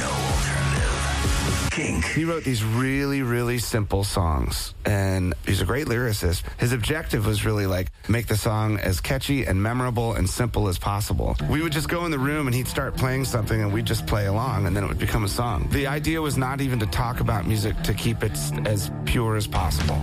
No 0.00 0.10
alternative. 0.10 1.68
Kink. 1.70 2.04
He 2.04 2.24
wrote 2.24 2.44
these 2.44 2.62
really, 2.62 3.22
really 3.22 3.58
simple 3.58 4.04
songs, 4.04 4.74
and 4.84 5.32
he's 5.46 5.60
a 5.62 5.64
great 5.64 5.86
lyricist. 5.86 6.42
His 6.58 6.72
objective 6.72 7.26
was 7.26 7.44
really 7.46 7.66
like 7.66 7.90
make 8.08 8.26
the 8.26 8.36
song 8.36 8.78
as 8.78 9.00
catchy 9.00 9.44
and 9.46 9.62
memorable 9.62 10.12
and 10.14 10.28
simple 10.28 10.68
as 10.68 10.78
possible. 10.78 11.36
We 11.48 11.62
would 11.62 11.72
just 11.72 11.88
go 11.88 12.04
in 12.04 12.10
the 12.10 12.18
room 12.18 12.46
and 12.46 12.54
he'd 12.54 12.68
start 12.68 12.96
playing 12.96 13.24
something, 13.24 13.60
and 13.60 13.72
we'd 13.72 13.86
just 13.86 14.06
play 14.06 14.26
along, 14.26 14.66
and 14.66 14.76
then 14.76 14.84
it 14.84 14.88
would 14.88 14.98
become 14.98 15.24
a 15.24 15.28
song. 15.28 15.68
The 15.70 15.86
idea 15.86 16.20
was 16.20 16.36
not 16.36 16.60
even 16.60 16.78
to 16.80 16.86
talk 16.86 17.20
about 17.20 17.46
music 17.46 17.80
to 17.82 17.94
keep 17.94 18.22
it 18.22 18.36
as 18.66 18.90
pure 19.06 19.36
as 19.36 19.46
possible. 19.46 20.02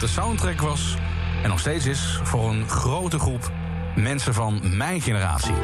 De 0.00 0.06
soundtrack 0.06 0.60
was... 0.60 0.96
en 1.42 1.48
nog 1.48 1.60
steeds 1.60 1.86
is 1.86 2.20
voor 2.22 2.50
een 2.50 2.68
grote 2.68 3.18
groep 3.18 3.50
mensen 3.94 4.34
van 4.34 4.60
mijn 4.76 5.00
generatie. 5.00 5.54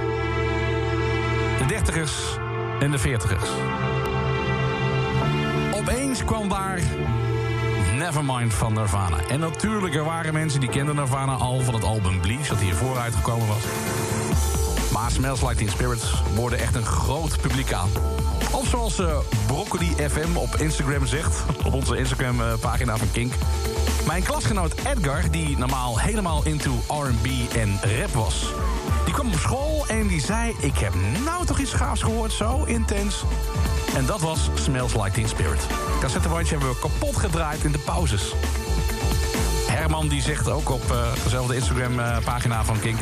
De 1.59 1.65
dertigers 1.67 2.13
en 2.81 2.91
de 2.91 2.99
veertigers. 2.99 3.49
Opeens 5.75 6.25
kwam 6.25 6.49
daar 6.49 6.81
Nevermind 7.97 8.55
van 8.55 8.73
Nirvana. 8.73 9.17
En 9.29 9.41
natuurlijk, 9.41 9.95
er 9.95 10.05
waren 10.05 10.33
mensen 10.33 10.61
die 10.61 10.69
kenden 10.69 10.95
Nirvana 10.95 11.33
al 11.33 11.61
van 11.61 11.75
het 11.75 11.85
album 11.85 12.21
Bleach... 12.21 12.49
dat 12.49 12.59
hiervoor 12.59 12.99
uitgekomen 12.99 13.47
was. 13.47 13.63
Maar 14.93 15.11
Smells 15.11 15.41
Like 15.41 15.55
Teen 15.55 15.69
Spirits 15.69 16.23
worden 16.35 16.59
echt 16.59 16.75
een 16.75 16.87
groot 16.87 17.41
publiek 17.41 17.73
aan. 17.73 17.89
Of 18.53 18.69
zoals 18.69 18.99
eh, 18.99 19.19
Broccoli 19.47 19.95
FM 20.09 20.37
op 20.37 20.57
Instagram 20.57 21.07
zegt... 21.07 21.43
op 21.65 21.73
onze 21.73 21.97
Instagram-pagina 21.97 22.97
van 22.97 23.11
Kink... 23.13 23.33
Mijn 24.07 24.23
klasgenoot 24.23 24.75
Edgar, 24.75 25.31
die 25.31 25.59
normaal 25.59 25.99
helemaal 25.99 26.45
into 26.45 26.71
R&B 26.89 27.55
en 27.57 27.79
rap 27.99 28.11
was... 28.11 28.53
die 29.05 29.15
kwam 29.15 29.27
op 29.27 29.39
school 29.39 29.85
en 29.89 30.07
die 30.07 30.21
zei... 30.21 30.55
ik 30.59 30.79
heb 30.79 30.93
nou 31.25 31.47
toch 31.47 31.59
iets 31.59 31.73
gaafs 31.73 32.03
gehoord, 32.03 32.33
zo 32.33 32.65
intens. 32.65 33.25
En 33.97 34.07
dat 34.07 34.21
was 34.21 34.51
Smells 34.55 34.95
Like 34.95 35.11
Teen 35.11 35.29
Spirit. 35.29 35.67
Cassettebandje 36.01 36.51
hebben 36.51 36.73
we 36.73 36.79
kapot 36.79 37.17
gedraaid 37.17 37.65
in 37.65 37.73
de 37.73 37.79
pauzes. 37.79 38.35
Herman 39.67 40.09
die 40.09 40.23
zegt 40.23 40.51
ook 40.51 40.71
op 40.71 40.91
eh, 40.91 41.13
dezelfde 41.23 41.55
Instagram-pagina 41.55 42.65
van 42.65 42.81
Kink... 42.81 42.99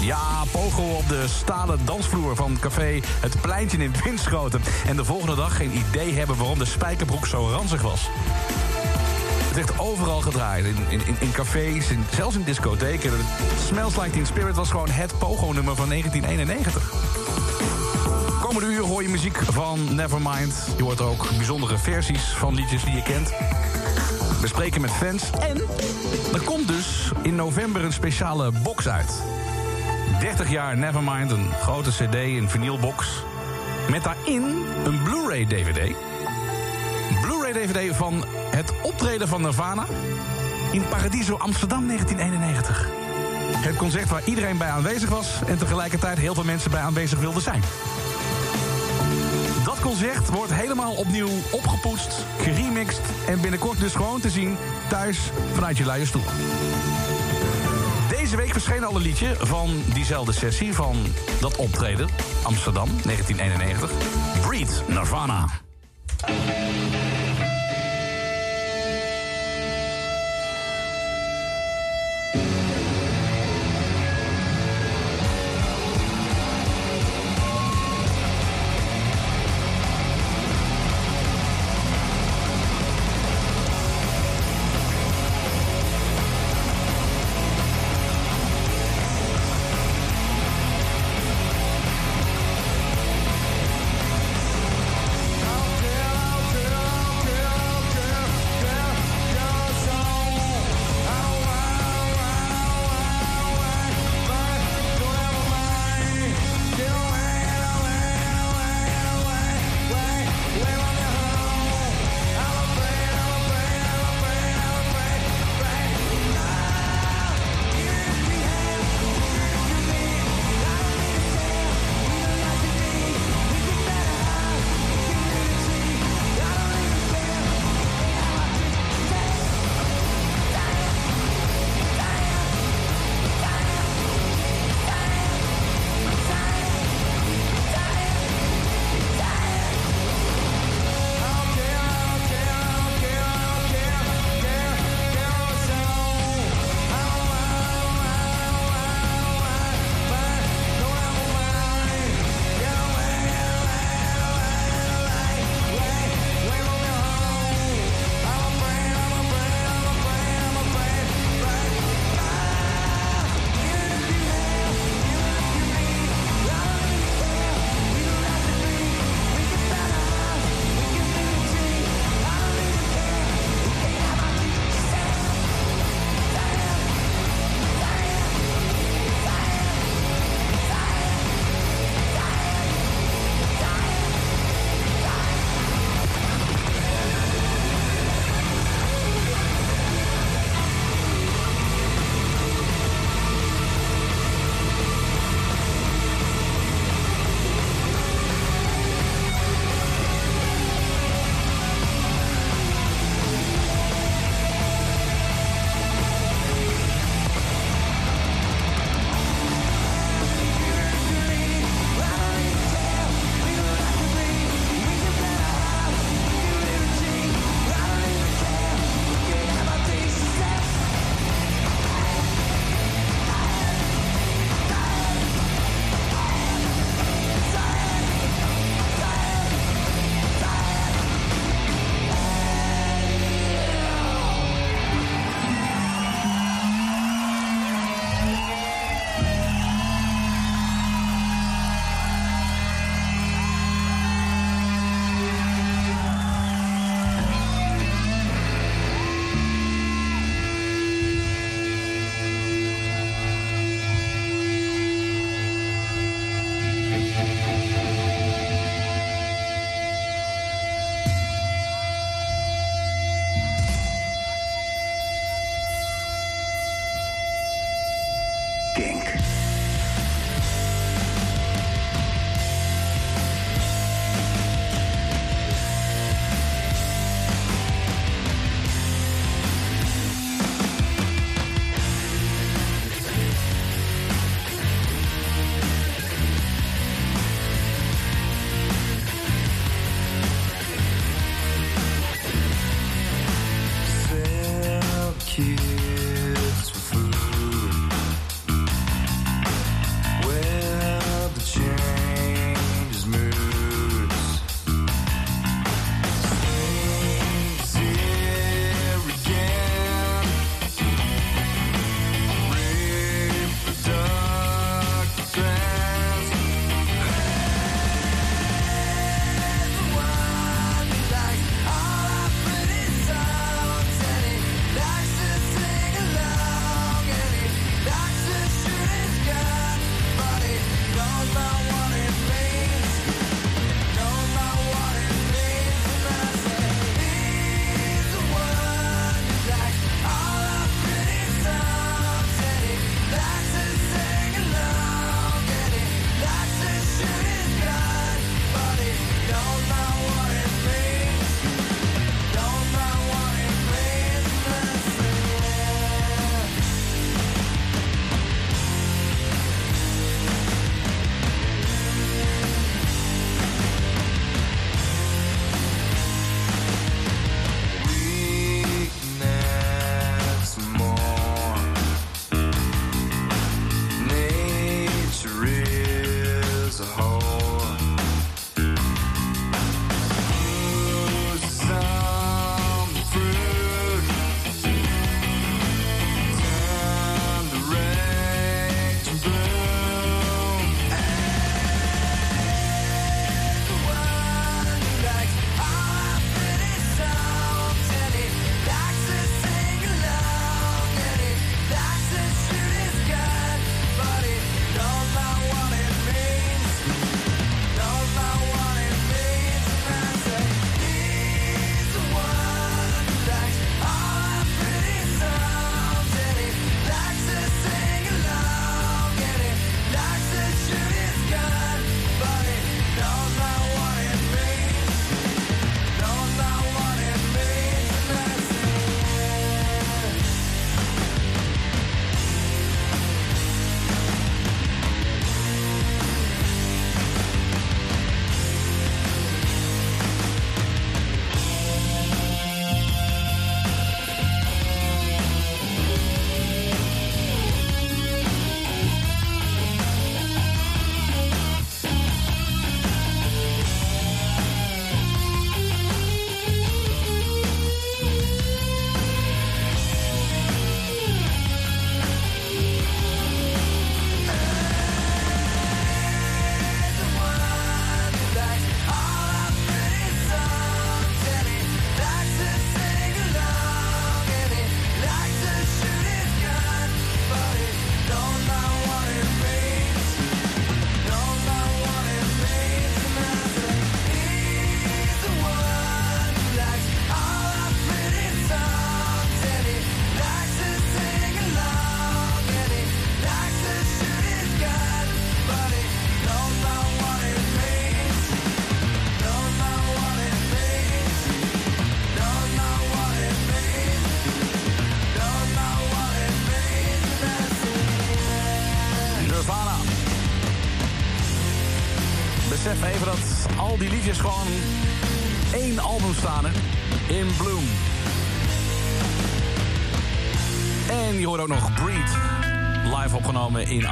Ja, 0.00 0.42
pogo 0.50 0.82
op 0.82 1.08
de 1.08 1.24
stalen 1.28 1.78
dansvloer 1.84 2.36
van 2.36 2.58
café 2.60 3.00
Het 3.20 3.40
Pleintje 3.40 3.78
in 3.78 3.94
Winschoten. 4.04 4.62
En 4.86 4.96
de 4.96 5.04
volgende 5.04 5.34
dag 5.34 5.56
geen 5.56 5.76
idee 5.76 6.14
hebben 6.14 6.36
waarom 6.36 6.58
de 6.58 6.64
spijkerbroek 6.64 7.26
zo 7.26 7.48
ranzig 7.48 7.82
was. 7.82 8.08
Het 9.56 9.66
werd 9.66 9.80
overal 9.80 10.20
gedraaid. 10.20 10.64
In, 10.64 10.76
in, 10.88 11.16
in 11.20 11.32
cafés, 11.32 11.90
in, 11.90 12.04
zelfs 12.14 12.36
in 12.36 12.42
discotheken. 12.42 13.12
Smells 13.66 13.96
Like 13.96 14.10
Teen 14.10 14.26
Spirit 14.26 14.54
was 14.54 14.70
gewoon 14.70 14.88
het 14.88 15.18
pogo-nummer 15.18 15.76
van 15.76 15.88
1991. 15.88 16.92
Komende 18.40 18.68
uur 18.68 18.82
hoor 18.82 19.02
je 19.02 19.08
muziek 19.08 19.36
van 19.36 19.94
Nevermind. 19.94 20.66
Je 20.76 20.82
hoort 20.82 21.00
ook 21.00 21.28
bijzondere 21.36 21.78
versies 21.78 22.22
van 22.22 22.54
liedjes 22.54 22.84
die 22.84 22.94
je 22.94 23.02
kent. 23.02 23.28
We 24.40 24.46
spreken 24.46 24.80
met 24.80 24.90
fans. 24.90 25.30
En 25.30 25.56
er 26.32 26.42
komt 26.44 26.68
dus 26.68 27.10
in 27.22 27.34
november 27.34 27.84
een 27.84 27.92
speciale 27.92 28.52
box 28.62 28.88
uit. 28.88 29.22
30 30.20 30.50
jaar 30.50 30.76
Nevermind, 30.76 31.30
een 31.30 31.52
grote 31.60 31.90
cd, 31.90 32.14
een 32.14 32.50
vinylbox. 32.50 33.06
Met 33.90 34.04
daarin 34.04 34.42
een 34.84 35.02
Blu-ray 35.02 35.46
DVD. 35.46 35.94
DVD 37.56 37.96
van 37.96 38.24
het 38.50 38.72
optreden 38.82 39.28
van 39.28 39.42
Nirvana... 39.42 39.86
in 40.72 40.88
Paradiso 40.88 41.36
Amsterdam 41.36 41.86
1991. 41.86 42.88
Het 43.56 43.76
concert 43.76 44.08
waar 44.08 44.22
iedereen 44.24 44.58
bij 44.58 44.68
aanwezig 44.68 45.08
was... 45.08 45.40
en 45.46 45.58
tegelijkertijd 45.58 46.18
heel 46.18 46.34
veel 46.34 46.44
mensen 46.44 46.70
bij 46.70 46.80
aanwezig 46.80 47.18
wilden 47.18 47.42
zijn. 47.42 47.62
Dat 49.64 49.80
concert 49.80 50.28
wordt 50.28 50.52
helemaal 50.52 50.92
opnieuw 50.94 51.28
opgepoetst, 51.50 52.26
geremixed... 52.40 53.04
en 53.26 53.40
binnenkort 53.40 53.80
dus 53.80 53.94
gewoon 53.94 54.20
te 54.20 54.30
zien 54.30 54.56
thuis 54.88 55.18
vanuit 55.52 55.76
je 55.76 55.84
luie 55.84 56.06
stoel. 56.06 56.24
Deze 58.08 58.36
week 58.36 58.52
verscheen 58.52 58.84
al 58.84 58.96
een 58.96 59.02
liedje 59.02 59.36
van 59.40 59.82
diezelfde 59.94 60.32
sessie 60.32 60.74
van 60.74 60.96
dat 61.40 61.56
optreden. 61.56 62.08
Amsterdam, 62.42 62.88
1991. 63.02 63.90
Breed, 64.40 64.82
Nirvana. 64.86 65.46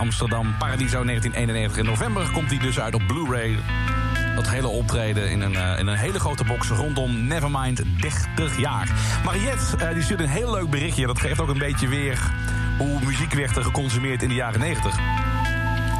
Amsterdam, 0.04 0.54
Paradiso 0.58 1.04
1991. 1.04 1.78
In 1.78 1.84
november 1.84 2.30
komt 2.30 2.50
hij 2.50 2.58
dus 2.58 2.80
uit 2.80 2.94
op 2.94 3.02
Blu-ray. 3.06 3.58
Dat 4.34 4.48
hele 4.48 4.68
optreden 4.68 5.30
in 5.30 5.40
een, 5.40 5.56
eh, 5.56 5.78
in 5.78 5.86
een 5.86 5.96
hele 5.96 6.20
grote 6.20 6.44
box 6.44 6.68
rondom 6.68 7.26
Nevermind 7.26 7.82
30 8.00 8.58
jaar. 8.58 8.88
Mariette 9.24 9.76
eh, 9.76 9.94
die 9.94 10.02
stuurde 10.02 10.22
een 10.22 10.28
heel 10.28 10.50
leuk 10.50 10.70
berichtje. 10.70 11.06
Dat 11.06 11.20
geeft 11.20 11.40
ook 11.40 11.48
een 11.48 11.58
beetje 11.58 11.88
weer 11.88 12.18
hoe 12.78 13.04
muziek 13.04 13.32
werd 13.32 13.58
geconsumeerd 13.58 14.22
in 14.22 14.28
de 14.28 14.34
jaren 14.34 14.60
90. 14.60 14.94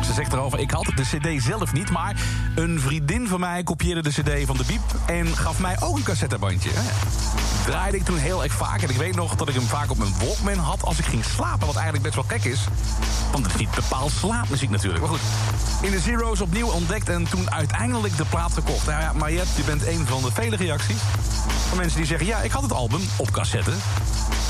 Ze 0.05 0.13
zegt 0.13 0.33
erover, 0.33 0.59
ik 0.59 0.71
had 0.71 0.93
de 0.95 1.03
cd 1.03 1.43
zelf 1.43 1.73
niet... 1.73 1.91
maar 1.91 2.17
een 2.55 2.81
vriendin 2.81 3.29
van 3.29 3.41
mij 3.41 3.63
kopieerde 3.63 4.03
de 4.03 4.11
cd 4.11 4.47
van 4.47 4.57
de 4.57 4.65
Biep... 4.67 4.83
en 5.07 5.27
gaf 5.27 5.59
mij 5.59 5.77
ook 5.81 5.97
een 5.97 6.03
cassettebandje. 6.03 6.71
Draaide 7.65 7.97
ik 7.97 8.05
toen 8.05 8.19
heel 8.19 8.43
erg 8.43 8.53
vaak. 8.53 8.83
En 8.83 8.91
ik 8.91 8.97
weet 8.97 9.17
nog 9.17 9.35
dat 9.35 9.49
ik 9.49 9.55
hem 9.55 9.67
vaak 9.67 9.91
op 9.91 9.99
mijn 9.99 10.15
Walkman 10.19 10.65
had 10.65 10.83
als 10.83 10.99
ik 10.99 11.05
ging 11.05 11.25
slapen. 11.25 11.67
Wat 11.67 11.77
eigenlijk 11.77 12.05
best 12.05 12.15
wel 12.15 12.25
gek 12.39 12.45
is. 12.45 12.69
Want 13.35 13.47
het 13.47 13.55
is 13.55 13.61
niet 13.61 13.75
bepaald 13.75 14.13
slaapmuziek 14.13 14.71
natuurlijk. 14.71 15.01
Maar 15.01 15.11
goed, 15.11 15.21
in 15.83 15.91
de 15.91 16.01
Zero's 16.01 16.41
opnieuw 16.41 16.71
ontdekt... 16.71 17.09
en 17.09 17.29
toen 17.29 17.51
uiteindelijk 17.51 18.17
de 18.17 18.25
plaat 18.25 18.53
gekocht. 18.53 18.87
Nou 18.87 19.01
ja, 19.01 19.13
Mariette, 19.13 19.49
je 19.57 19.63
bent 19.63 19.87
een 19.87 20.07
van 20.07 20.23
de 20.23 20.33
vele 20.33 20.57
reacties... 20.57 20.97
van 21.69 21.79
mensen 21.79 21.97
die 21.97 22.07
zeggen... 22.07 22.27
ja, 22.27 22.39
ik 22.39 22.51
had 22.51 22.63
het 22.63 22.73
album 22.73 23.01
op 23.17 23.31
cassette. 23.31 23.71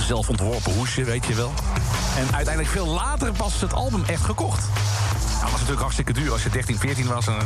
Zelf 0.01 0.29
ontworpen 0.29 0.75
hoesje, 0.75 1.05
weet 1.05 1.27
je 1.27 1.35
wel. 1.35 1.53
En 2.17 2.35
uiteindelijk 2.35 2.75
veel 2.75 2.87
later 2.87 3.33
pas 3.33 3.61
het 3.61 3.73
album 3.73 4.05
echt 4.07 4.25
gekocht. 4.25 4.69
Nou, 5.31 5.43
was 5.43 5.53
natuurlijk 5.53 5.81
hartstikke 5.81 6.13
duur. 6.13 6.33
Als 6.33 6.43
je 6.43 6.51
13, 6.51 6.79
14 6.79 7.07
was, 7.07 7.27
een 7.27 7.39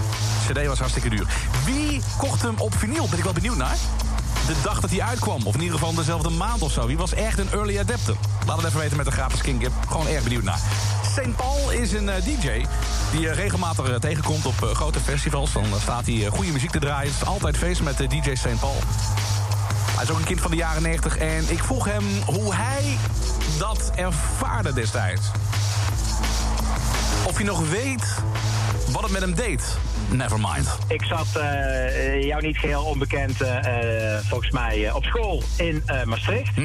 cd 0.48 0.66
was 0.66 0.78
hartstikke 0.78 1.08
duur. 1.08 1.26
Wie 1.64 2.00
kocht 2.16 2.42
hem 2.42 2.54
op 2.58 2.74
vinyl? 2.78 3.08
Ben 3.08 3.18
ik 3.18 3.24
wel 3.24 3.32
benieuwd 3.32 3.56
naar. 3.56 3.76
De 4.48 4.54
dag 4.62 4.80
dat 4.80 4.90
hij 4.90 5.02
uitkwam, 5.02 5.46
of 5.46 5.54
in 5.54 5.60
ieder 5.60 5.78
geval 5.78 5.94
dezelfde 5.94 6.30
maand 6.30 6.62
of 6.62 6.72
zo. 6.72 6.86
Wie 6.86 6.96
was 6.96 7.14
echt 7.14 7.38
een 7.38 7.52
early 7.52 7.78
adapter? 7.78 8.16
Laat 8.46 8.56
het 8.56 8.66
even 8.66 8.80
weten 8.80 8.96
met 8.96 9.06
de 9.06 9.12
gratis 9.12 9.40
Kingip. 9.40 9.72
Gewoon 9.88 10.06
erg 10.06 10.22
benieuwd 10.22 10.42
naar. 10.42 10.58
St. 11.02 11.36
Paul 11.36 11.70
is 11.70 11.92
een 11.92 12.08
eh, 12.08 12.24
DJ 12.24 12.66
die 13.12 13.28
eh, 13.28 13.34
regelmatig 13.34 13.88
eh, 13.88 13.94
tegenkomt 13.94 14.46
op 14.46 14.54
grote 14.72 15.00
festivals. 15.00 15.52
Dan 15.52 15.64
staat 15.80 16.06
hij 16.06 16.26
goede 16.32 16.52
muziek 16.52 16.70
te 16.70 16.78
draaien. 16.78 17.12
Het 17.12 17.22
is 17.22 17.28
altijd 17.28 17.56
feest 17.56 17.82
met 17.82 17.96
DJ 17.96 18.34
St. 18.34 18.60
Paul. 18.60 18.76
Hij 19.94 20.02
is 20.02 20.10
ook 20.10 20.18
een 20.18 20.24
kind 20.24 20.40
van 20.40 20.50
de 20.50 20.56
jaren 20.56 20.82
90 20.82 21.16
en 21.16 21.44
ik 21.48 21.64
vroeg 21.64 21.84
hem 21.84 22.04
hoe 22.26 22.54
hij 22.54 22.98
dat 23.58 23.90
ervaarde 23.94 24.72
destijds. 24.72 25.26
Of 27.26 27.36
hij 27.36 27.44
nog 27.44 27.68
weet 27.68 28.14
wat 28.90 29.02
het 29.02 29.10
met 29.10 29.20
hem 29.20 29.34
deed. 29.34 29.62
Nevermind. 30.10 30.78
Ik 30.88 31.04
zat 31.04 31.26
eh, 31.36 32.22
jou 32.22 32.42
niet 32.42 32.58
geheel 32.58 32.82
onbekend, 32.82 33.40
eh, 33.40 34.14
eh, 34.14 34.24
volgens 34.24 34.50
mij, 34.50 34.92
op 34.92 35.04
school 35.04 35.42
in 35.56 35.82
Maastricht. 36.04 36.56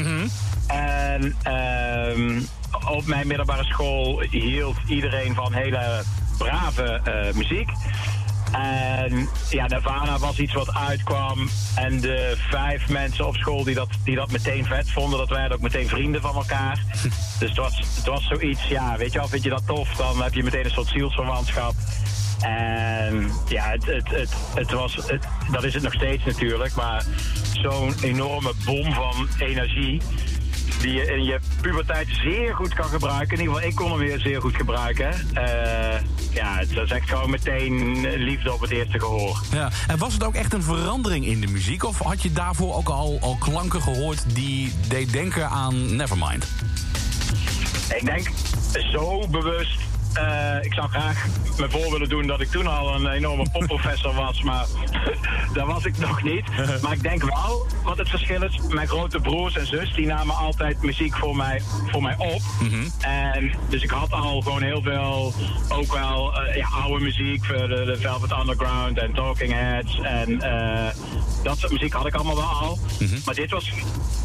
En 0.67 1.35
ehm, 1.43 2.41
op 2.88 3.05
mijn 3.05 3.27
middelbare 3.27 3.63
school 3.63 4.19
hield 4.29 4.77
iedereen 4.88 5.35
van 5.35 5.53
hele 5.53 6.03
brave 6.38 7.01
muziek. 7.33 7.69
En 8.51 9.29
ja, 9.50 9.67
Nirvana 9.67 10.17
was 10.17 10.39
iets 10.39 10.53
wat 10.53 10.73
uitkwam. 10.73 11.50
En 11.75 12.01
de 12.01 12.33
vijf 12.50 12.89
mensen 12.89 13.27
op 13.27 13.35
school 13.35 13.63
die 13.63 13.75
dat, 13.75 13.89
die 14.03 14.15
dat 14.15 14.31
meteen 14.31 14.65
vet 14.65 14.91
vonden, 14.91 15.19
dat 15.19 15.29
werden 15.29 15.57
ook 15.57 15.63
meteen 15.63 15.88
vrienden 15.88 16.21
van 16.21 16.35
elkaar. 16.35 16.83
Dus 17.39 17.50
het 17.50 17.57
was, 17.57 17.83
het 17.95 18.05
was 18.05 18.27
zoiets, 18.27 18.67
ja, 18.67 18.97
weet 18.97 19.12
je 19.13 19.19
wel, 19.19 19.27
vind 19.27 19.43
je 19.43 19.50
dat 19.50 19.67
tof, 19.67 19.89
dan 19.95 20.23
heb 20.23 20.33
je 20.33 20.43
meteen 20.43 20.65
een 20.65 20.71
soort 20.71 20.88
zielsverwantschap. 20.88 21.73
En 22.43 23.31
ja, 23.47 23.69
het, 23.69 23.85
het, 23.85 24.09
het, 24.09 24.33
het 24.55 24.71
was, 24.71 24.95
het, 24.95 25.27
dat 25.51 25.63
is 25.63 25.73
het 25.73 25.83
nog 25.83 25.93
steeds 25.93 26.25
natuurlijk, 26.25 26.75
maar 26.75 27.03
zo'n 27.53 27.93
enorme 28.01 28.53
bom 28.65 28.93
van 28.93 29.27
energie 29.39 30.01
die 30.81 30.93
je 30.93 31.05
in 31.05 31.23
je 31.23 31.39
puberteit 31.62 32.07
zeer 32.23 32.55
goed 32.55 32.73
kan 32.73 32.85
gebruiken. 32.85 33.38
In 33.38 33.39
ieder 33.39 33.53
geval, 33.53 33.69
ik 33.69 33.75
kon 33.75 33.89
hem 33.89 34.00
weer 34.00 34.19
zeer 34.19 34.41
goed 34.41 34.55
gebruiken. 34.55 35.12
Eh, 35.33 36.00
ja, 36.33 36.57
het 36.57 36.73
was 36.73 36.89
echt 36.89 37.09
gewoon 37.09 37.29
meteen 37.29 38.07
liefde 38.15 38.53
op 38.53 38.62
het 38.62 38.71
eerste 38.71 39.00
gehoor. 39.00 39.41
Ja. 39.51 39.69
En 39.88 39.97
was 39.97 40.13
het 40.13 40.23
ook 40.23 40.35
echt 40.35 40.53
een 40.53 40.63
verandering 40.63 41.25
in 41.25 41.41
de 41.41 41.47
muziek? 41.47 41.83
Of 41.83 42.00
had 42.00 42.21
je 42.21 42.31
daarvoor 42.31 42.75
ook 42.75 42.89
al, 42.89 43.17
al 43.21 43.35
klanken 43.39 43.81
gehoord 43.81 44.35
die 44.35 44.73
deed 44.88 45.12
denken 45.12 45.50
aan 45.50 45.95
Nevermind? 45.95 46.47
Ik 47.95 48.05
denk 48.05 48.31
zo 48.91 49.27
bewust. 49.27 49.82
Eh, 50.13 50.55
ik 50.62 50.74
zou 50.74 50.89
graag 50.89 51.25
me 51.58 51.70
voor 51.70 51.91
willen 51.91 52.10
doen 52.10 52.27
dat 52.27 52.41
ik 52.41 52.51
toen 52.51 52.67
al 52.67 52.96
een 52.96 53.08
enorme 53.08 53.46
popprofessor 53.51 54.13
was, 54.13 54.41
maar 54.41 54.65
dat 55.53 55.65
was 55.65 55.86
ik 55.86 55.98
nog 55.98 56.24
niet. 56.24 56.43
Maar 56.82 56.91
ik 56.91 57.03
denk 57.03 57.24
wel 57.24 57.65
wat 57.84 57.98
het 57.98 58.10
verschil 58.10 58.43
is. 58.43 58.60
Mijn 58.70 58.88
grote 58.88 59.20
broers 59.20 59.55
en 59.55 59.67
zus 59.67 59.93
die 59.93 60.05
namen 60.05 60.36
altijd 60.36 60.82
muziek 60.82 61.15
voor 61.15 61.36
mij, 61.36 61.62
voor 61.91 62.01
mij 62.01 62.15
op. 62.17 62.41
En 63.00 63.51
dus 63.70 63.84
ik 63.84 63.89
had 63.89 64.12
al 64.12 64.41
gewoon 64.41 64.62
heel 64.62 64.82
veel, 64.82 65.34
ook 65.70 65.93
wel 65.93 66.41
eh, 66.41 66.55
ja, 66.55 66.67
oude 66.67 67.03
muziek, 67.03 67.48
de, 67.48 67.67
de 67.67 67.98
Velvet 68.00 68.32
Underground 68.32 68.98
en 68.98 69.13
Talking 69.13 69.51
Heads 69.51 70.00
en 70.00 70.41
eh, 70.41 70.93
dat 71.43 71.58
soort 71.58 71.72
muziek 71.72 71.93
had 71.93 72.05
ik 72.05 72.13
allemaal 72.13 72.36
wel 72.36 72.46
al. 72.46 72.79
Maar 73.25 73.36
dit 73.36 73.51
was 73.51 73.72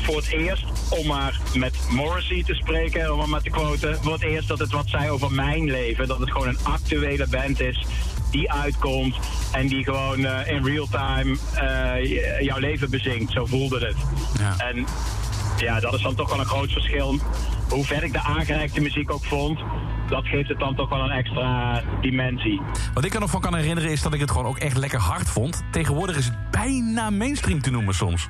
voor 0.02 0.16
het 0.16 0.33
eerst, 0.33 0.64
om 0.88 1.07
maar 1.07 1.40
met 1.54 1.76
Morrissey 1.90 2.42
te 2.42 2.54
spreken, 2.54 3.12
om 3.12 3.18
maar 3.18 3.28
met 3.28 3.42
te 3.42 3.50
quoten, 3.50 4.02
voor 4.02 4.12
het 4.12 4.23
eerst 4.23 4.49
dat 4.49 4.59
het 4.59 4.73
wat 4.73 4.88
zei 4.88 5.11
over 5.11 5.33
mijn 5.33 5.64
leven. 5.64 5.77
Dat 6.06 6.18
het 6.18 6.30
gewoon 6.30 6.49
een 6.49 6.58
actuele 6.62 7.26
band 7.30 7.61
is 7.61 7.87
die 8.30 8.52
uitkomt 8.52 9.16
en 9.52 9.66
die 9.66 9.85
gewoon 9.85 10.25
eh, 10.25 10.52
in 10.54 10.64
real 10.64 10.87
time 10.90 11.37
eh, 11.54 12.40
jouw 12.40 12.58
leven 12.58 12.90
bezinkt. 12.90 13.32
Zo 13.32 13.47
voelde 13.47 13.87
het. 13.87 13.97
Ja. 14.38 14.66
En 14.66 14.87
ja, 15.58 15.80
dat 15.80 15.94
is 15.94 16.02
dan 16.02 16.14
toch 16.14 16.30
wel 16.30 16.40
een 16.40 16.47
groot 16.47 16.73
verschil. 16.73 17.18
Hoe 17.68 17.85
ver 17.85 18.04
ik 18.04 18.12
de 18.12 18.23
aangereikte 18.23 18.80
muziek 18.80 19.11
ook 19.12 19.25
vond, 19.25 19.61
dat 20.08 20.26
geeft 20.26 20.49
het 20.49 20.58
dan 20.58 20.75
toch 20.75 20.88
wel 20.88 21.00
een 21.00 21.11
extra 21.11 21.82
dimensie. 22.00 22.61
Wat 22.94 23.04
ik 23.04 23.14
er 23.14 23.20
nog 23.20 23.30
van 23.30 23.40
kan 23.40 23.54
herinneren 23.54 23.90
is 23.90 24.02
dat 24.02 24.14
ik 24.14 24.20
het 24.20 24.30
gewoon 24.30 24.47
ook 24.47 24.58
echt 24.58 24.76
lekker 24.76 25.00
hard 25.00 25.28
vond. 25.28 25.62
Tegenwoordig 25.70 26.16
is 26.16 26.25
het 26.25 26.50
bijna 26.50 27.11
mainstream 27.11 27.61
te 27.61 27.70
noemen 27.70 27.94
soms. 27.94 28.28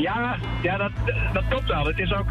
Ja, 0.00 0.36
ja 0.62 0.76
dat, 0.76 0.92
dat 1.32 1.44
klopt 1.48 1.68
wel. 1.68 1.86
Het 1.86 1.98
is 1.98 2.12
ook 2.12 2.26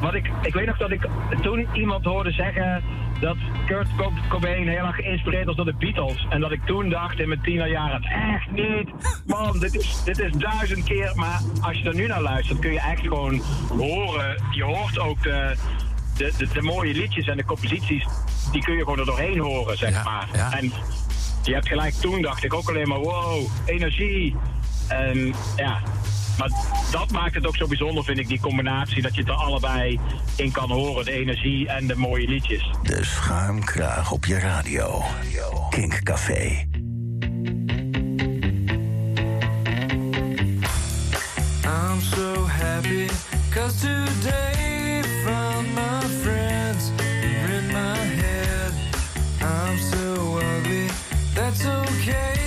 wat 0.00 0.14
ik. 0.14 0.30
Ik 0.42 0.54
weet 0.54 0.66
nog 0.66 0.76
dat 0.78 0.90
ik 0.90 1.06
toen 1.42 1.68
iemand 1.72 2.04
hoorde 2.04 2.30
zeggen 2.32 2.82
dat 3.20 3.36
Kurt 3.66 3.88
Co- 3.96 4.12
Cobain 4.28 4.68
heel 4.68 4.84
erg 4.84 4.96
geïnspireerd 4.96 5.46
was 5.46 5.56
door 5.56 5.64
de 5.64 5.74
Beatles. 5.78 6.26
En 6.30 6.40
dat 6.40 6.50
ik 6.52 6.60
toen 6.66 6.88
dacht 6.88 7.18
in 7.20 7.28
mijn 7.28 7.40
tienerjaren, 7.40 8.02
echt 8.02 8.50
niet. 8.50 8.90
Man, 9.26 9.58
dit 9.58 9.74
is, 9.74 10.02
dit 10.04 10.18
is 10.18 10.32
duizend 10.32 10.84
keer. 10.84 11.12
Maar 11.14 11.40
als 11.60 11.78
je 11.78 11.88
er 11.88 11.94
nu 11.94 12.06
naar 12.06 12.22
luistert, 12.22 12.58
kun 12.58 12.72
je 12.72 12.80
echt 12.80 13.00
gewoon 13.00 13.40
horen. 13.68 14.42
Je 14.50 14.62
hoort 14.64 14.98
ook 14.98 15.22
de, 15.22 15.54
de, 16.16 16.32
de, 16.38 16.48
de 16.52 16.62
mooie 16.62 16.94
liedjes 16.94 17.26
en 17.26 17.36
de 17.36 17.44
composities. 17.44 18.06
Die 18.52 18.62
kun 18.64 18.74
je 18.74 18.82
gewoon 18.82 18.98
er 18.98 19.04
doorheen 19.06 19.38
horen, 19.38 19.76
zeg 19.78 19.90
Ja, 19.90 20.02
maar. 20.02 20.28
ja. 20.32 20.52
En 20.58 20.72
je 21.42 21.52
hebt 21.54 21.68
gelijk, 21.68 21.94
toen 21.94 22.22
dacht 22.22 22.44
ik 22.44 22.54
ook 22.54 22.68
alleen 22.68 22.88
maar, 22.88 22.98
wow, 22.98 23.46
energie. 23.66 24.36
En 24.88 25.34
ja, 25.56 25.78
maar 26.38 26.50
dat 26.90 27.10
maakt 27.10 27.34
het 27.34 27.46
ook 27.46 27.56
zo 27.56 27.66
bijzonder, 27.66 28.04
vind 28.04 28.18
ik, 28.18 28.28
die 28.28 28.40
combinatie. 28.40 29.02
Dat 29.02 29.14
je 29.14 29.20
het 29.20 29.30
er 29.30 29.36
allebei 29.36 30.00
in 30.36 30.52
kan 30.52 30.70
horen, 30.70 31.04
de 31.04 31.12
energie 31.12 31.68
en 31.68 31.86
de 31.86 31.96
mooie 31.96 32.28
liedjes. 32.28 32.70
De 32.82 33.04
schuimkraag 33.04 34.12
op 34.12 34.24
je 34.24 34.38
radio. 34.38 35.02
Kink 35.70 36.02
Café. 36.02 36.66
I'm 41.64 42.00
so 42.00 42.46
happy 42.46 43.08
cause 43.50 43.80
today 43.80 45.02
found 45.24 45.74
my 45.74 46.00
friends 46.22 46.90
in 47.48 47.66
my 47.66 47.96
head. 47.96 48.72
I'm 49.40 49.78
so 49.78 50.38
ugly, 50.38 50.86
that's 51.34 51.66
okay 51.66 52.37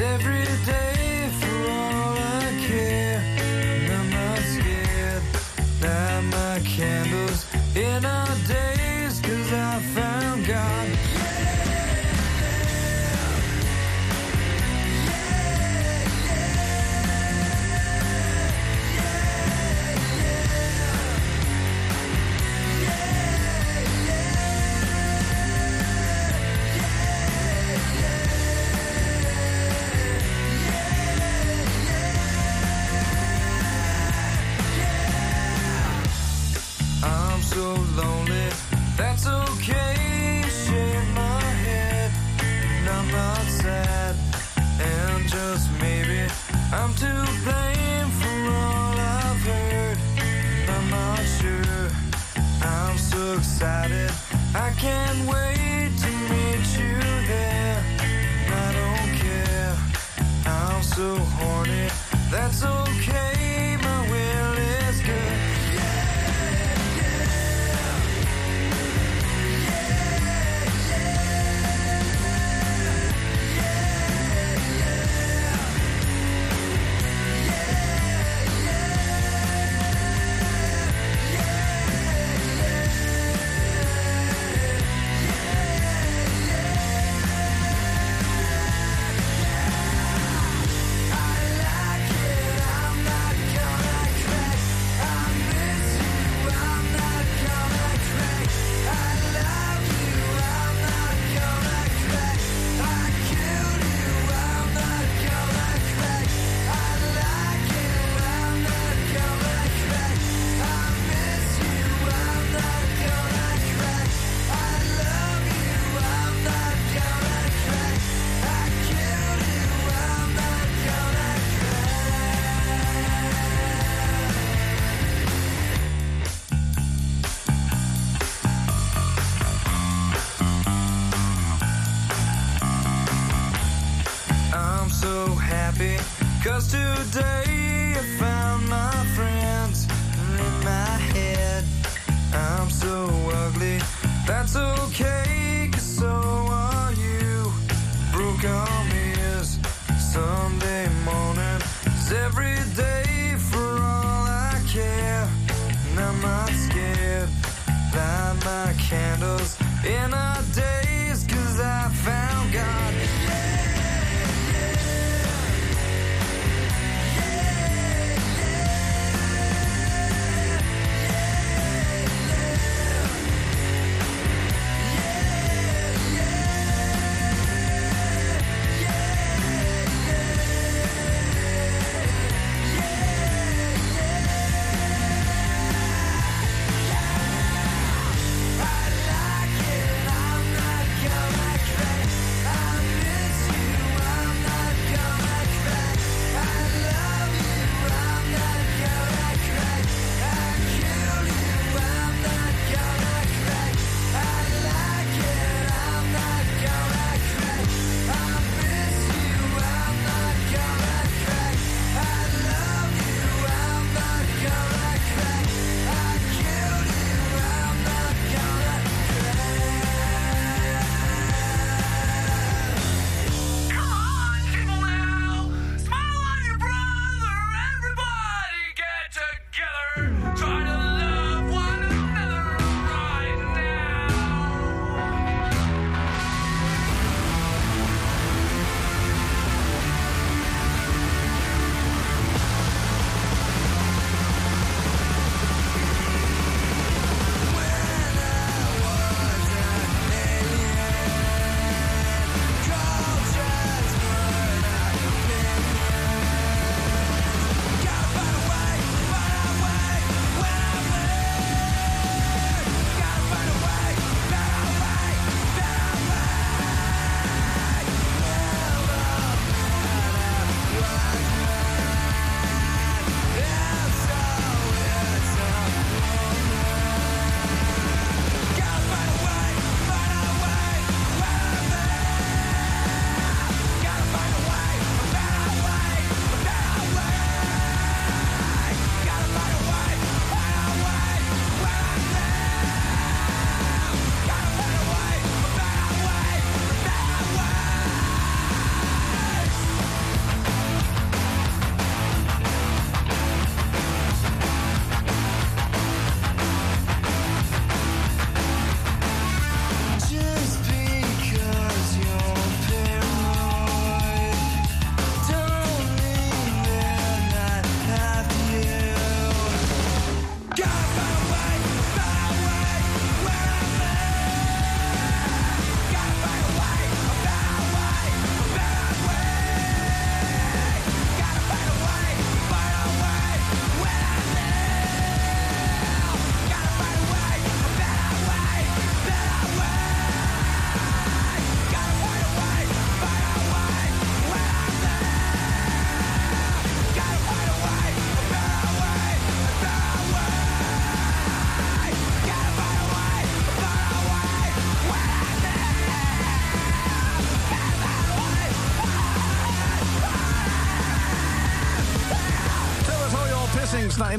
every 0.00 0.37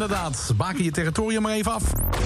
inderdaad. 0.02 0.54
Baken 0.58 0.84
je 0.84 0.92
territorium 0.92 1.42
maar 1.42 1.52
even 1.52 1.72
af. 1.72 1.84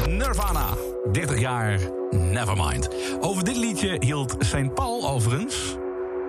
Nirvana. 0.07 0.65
30 1.12 1.39
jaar. 1.39 1.79
Nevermind. 2.09 2.89
Over 3.19 3.43
dit 3.43 3.57
liedje 3.57 3.95
hield 3.99 4.36
St. 4.39 4.73
Paul 4.73 5.09
overigens 5.09 5.77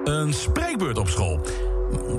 een 0.04 0.33
spreekbeurt 0.33 0.98
op 0.98 1.09
school. 1.09 1.40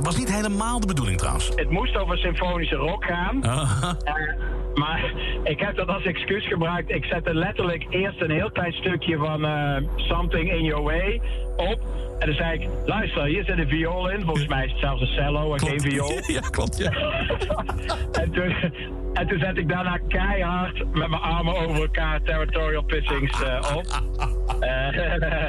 Was 0.01 0.17
niet 0.17 0.33
helemaal 0.33 0.79
de 0.79 0.87
bedoeling 0.87 1.17
trouwens. 1.17 1.51
Het 1.55 1.69
moest 1.69 1.97
over 1.97 2.17
symfonische 2.17 2.75
rock 2.75 3.03
gaan. 3.03 3.45
Aha. 3.45 3.97
Eh, 4.03 4.83
maar 4.83 5.13
ik 5.43 5.59
heb 5.59 5.75
dat 5.75 5.87
als 5.87 6.03
excuus 6.03 6.47
gebruikt. 6.47 6.89
Ik 6.89 7.03
zette 7.03 7.33
letterlijk 7.33 7.85
eerst 7.89 8.21
een 8.21 8.31
heel 8.31 8.51
klein 8.51 8.73
stukje 8.73 9.17
van 9.17 9.45
eh, 9.45 9.77
Something 9.95 10.51
in 10.51 10.63
Your 10.63 10.83
Way 10.83 11.21
op. 11.55 11.79
En 12.19 12.27
dan 12.27 12.35
zei 12.35 12.59
ik, 12.59 12.69
luister, 12.85 13.23
hier 13.23 13.43
zit 13.43 13.57
een 13.57 13.67
viool 13.67 14.09
in. 14.09 14.21
Volgens 14.21 14.47
mij 14.47 14.65
is 14.65 14.71
het 14.71 14.79
zelfs 14.79 15.01
een 15.01 15.07
cello 15.07 15.53
en 15.53 15.59
geen 15.59 15.81
viool. 15.81 16.19
Ja, 16.35 16.39
klopt, 16.39 16.77
ja. 16.77 16.91
en, 18.21 18.31
toen, 18.31 18.55
en 19.13 19.27
toen 19.27 19.39
zet 19.39 19.57
ik 19.57 19.69
daarna 19.69 19.99
keihard 20.07 20.77
met 20.77 21.07
mijn 21.07 21.21
armen 21.21 21.55
over 21.55 21.81
elkaar 21.81 22.21
Territorial 22.21 22.83
Pissings 22.83 23.43
eh, 23.43 23.75
op. 23.75 23.85
Eh, 24.59 25.47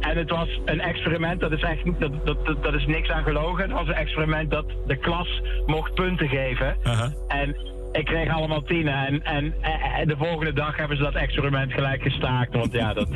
en 0.00 0.16
het 0.16 0.30
was 0.30 0.60
een 0.64 0.80
experiment, 0.80 1.40
dat 1.40 1.52
is 1.52 1.62
echt 1.62 2.00
dat, 2.00 2.12
dat, 2.24 2.46
dat, 2.46 2.62
dat 2.62 2.74
is 2.74 2.86
niks 2.86 3.10
aan 3.10 3.22
gelogen. 3.22 3.62
Het 3.62 3.72
was 3.72 3.86
een 3.86 3.94
experiment 3.94 4.50
dat 4.50 4.64
de 4.86 4.96
klas 4.96 5.42
mocht 5.66 5.94
punten 5.94 6.28
geven. 6.28 6.76
Aha. 6.82 7.12
En 7.28 7.56
ik 7.92 8.04
kreeg 8.04 8.32
allemaal 8.32 8.62
tienen. 8.62 9.06
En, 9.06 9.22
en, 9.22 9.54
en 9.96 10.08
de 10.08 10.16
volgende 10.16 10.52
dag 10.52 10.76
hebben 10.76 10.96
ze 10.96 11.02
dat 11.02 11.14
experiment 11.14 11.72
gelijk 11.72 12.02
gestaakt. 12.02 12.54
Want 12.54 12.72
ja, 12.72 12.94
dat. 12.94 13.08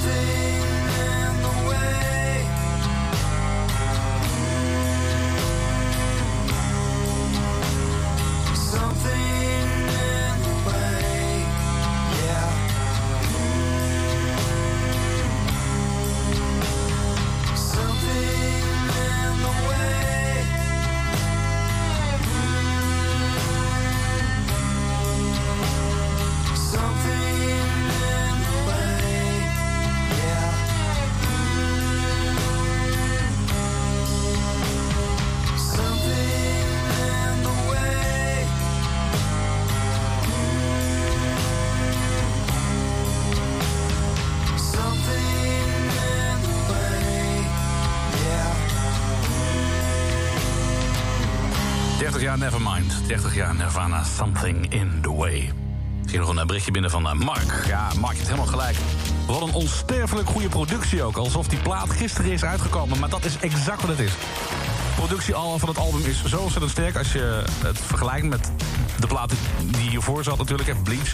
something 0.00 0.49
Nevermind. 52.40 53.06
30 53.06 53.34
jaar 53.34 53.54
Nirvana, 53.54 54.04
Something 54.04 54.72
in 54.72 54.98
the 55.02 55.12
Way. 55.12 55.52
Zie 56.06 56.18
nog 56.18 56.36
een 56.36 56.46
berichtje 56.46 56.70
binnen 56.70 56.90
van 56.90 57.08
eh, 57.08 57.12
Mark. 57.12 57.64
Ja, 57.66 57.88
Mark, 58.00 58.12
je 58.12 58.18
hebt 58.18 58.28
helemaal 58.28 58.46
gelijk. 58.46 58.76
Wat 59.26 59.42
een 59.42 59.52
onsterfelijk 59.52 60.28
goede 60.28 60.48
productie 60.48 61.02
ook. 61.02 61.16
Alsof 61.16 61.48
die 61.48 61.58
plaat 61.58 61.90
gisteren 61.90 62.32
is 62.32 62.44
uitgekomen. 62.44 62.98
Maar 62.98 63.08
dat 63.08 63.24
is 63.24 63.36
exact 63.38 63.80
wat 63.80 63.90
het 63.90 63.98
is. 63.98 64.12
De 64.12 65.06
productie 65.06 65.34
al 65.34 65.58
van 65.58 65.68
het 65.68 65.78
album 65.78 66.04
is 66.04 66.24
zo 66.24 66.38
ontzettend 66.38 66.72
sterk... 66.72 66.96
als 66.96 67.12
je 67.12 67.42
het 67.64 67.78
vergelijkt 67.78 68.26
met 68.26 68.50
de 69.00 69.06
plaat 69.06 69.32
die 69.66 69.90
hiervoor 69.90 70.24
zat 70.24 70.38
natuurlijk. 70.38 70.68
Hè, 70.68 70.74
Bleach. 70.74 71.12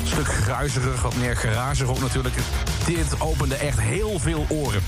Een 0.00 0.06
stuk 0.06 0.26
gruizerig, 0.26 1.02
wat 1.02 1.16
meer 1.16 1.36
garage 1.36 1.84
rock 1.84 2.00
natuurlijk. 2.00 2.34
Dit 2.86 3.20
opende 3.20 3.54
echt 3.54 3.80
heel 3.80 4.18
veel 4.18 4.46
oren. 4.48 4.82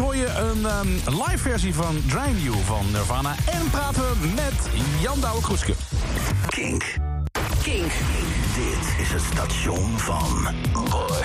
Hoor 0.00 0.16
je 0.16 0.26
een 0.26 0.66
ehm, 0.66 0.88
live 1.04 1.38
versie 1.38 1.74
van 1.74 2.02
Drown 2.08 2.36
You 2.36 2.56
van 2.64 2.90
Nirvana. 2.90 3.34
En 3.52 3.70
praten 3.70 4.02
we 4.02 4.26
met 4.34 4.70
Jan 5.00 5.20
Douwe 5.20 5.42
Kroeske. 5.42 5.74
Kink. 6.46 6.84
Kink. 7.62 7.92
Dit 8.54 9.00
is 9.00 9.12
het 9.12 9.22
station 9.32 9.98
van 9.98 10.48
Roy. 10.72 11.24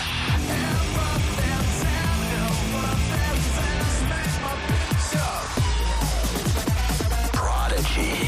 Prodigy. 7.32 8.28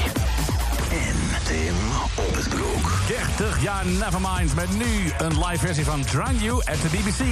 En 0.92 1.44
Tim 1.46 1.76
op 2.18 2.36
het 2.36 2.50
broek. 2.50 2.92
30 3.08 3.62
jaar 3.62 3.86
Nevermind 3.86 4.56
met 4.56 4.78
nu 4.78 5.12
een 5.18 5.46
live 5.46 5.66
versie 5.66 5.86
van 5.86 6.04
Drown 6.04 6.36
You 6.36 6.56
at 6.56 6.82
the 6.82 6.88
BBC. 6.92 7.24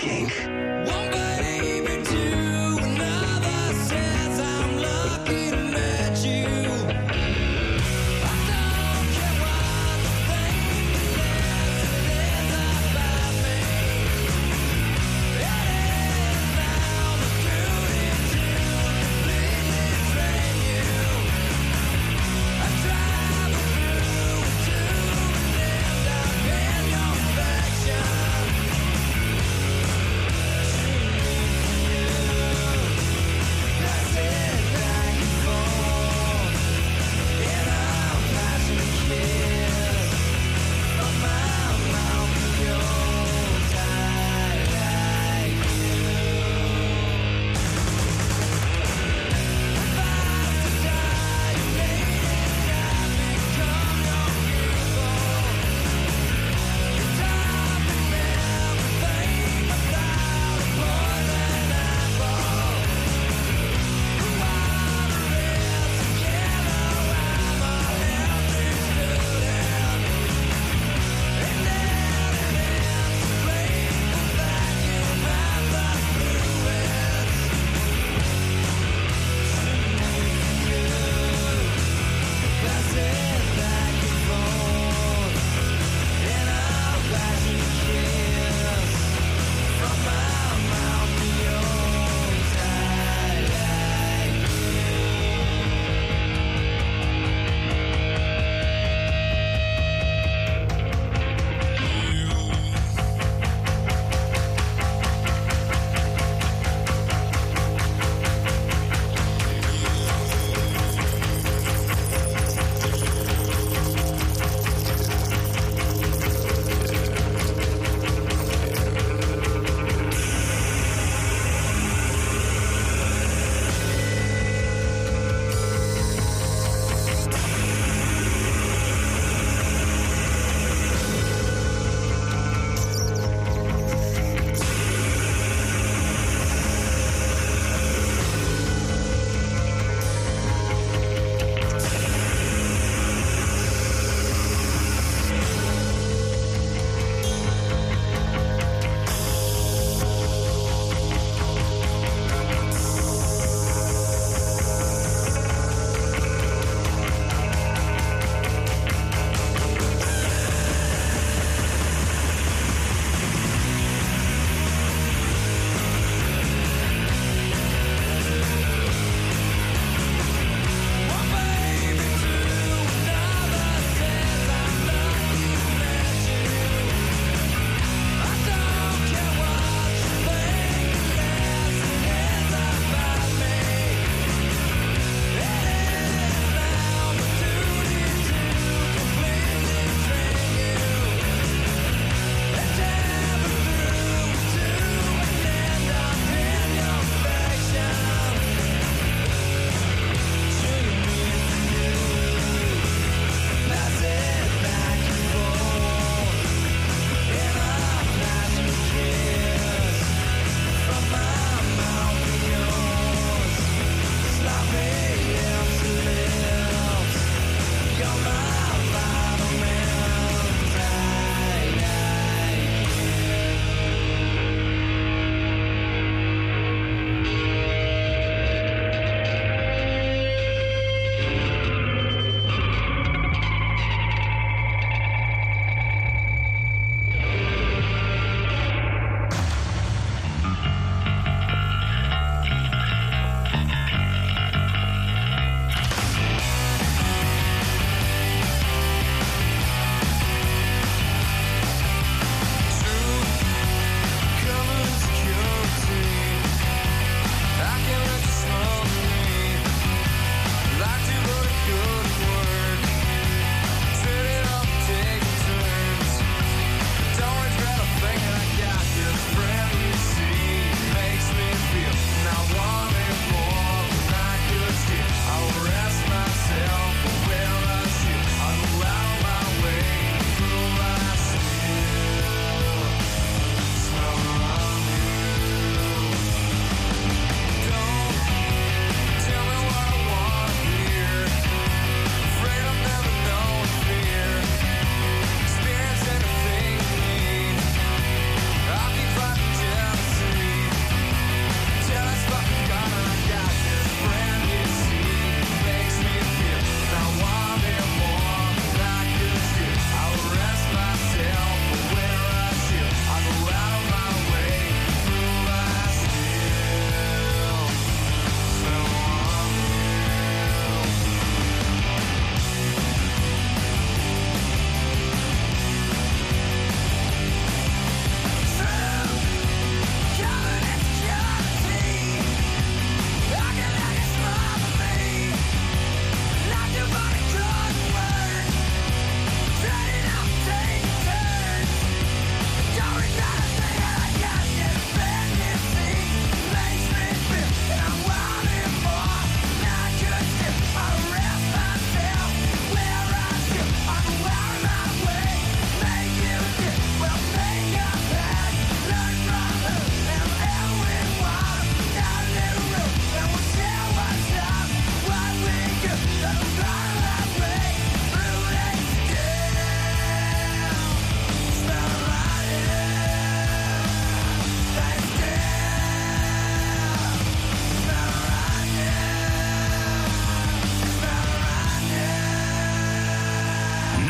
Kink. 0.00 0.32
To. 2.08 2.57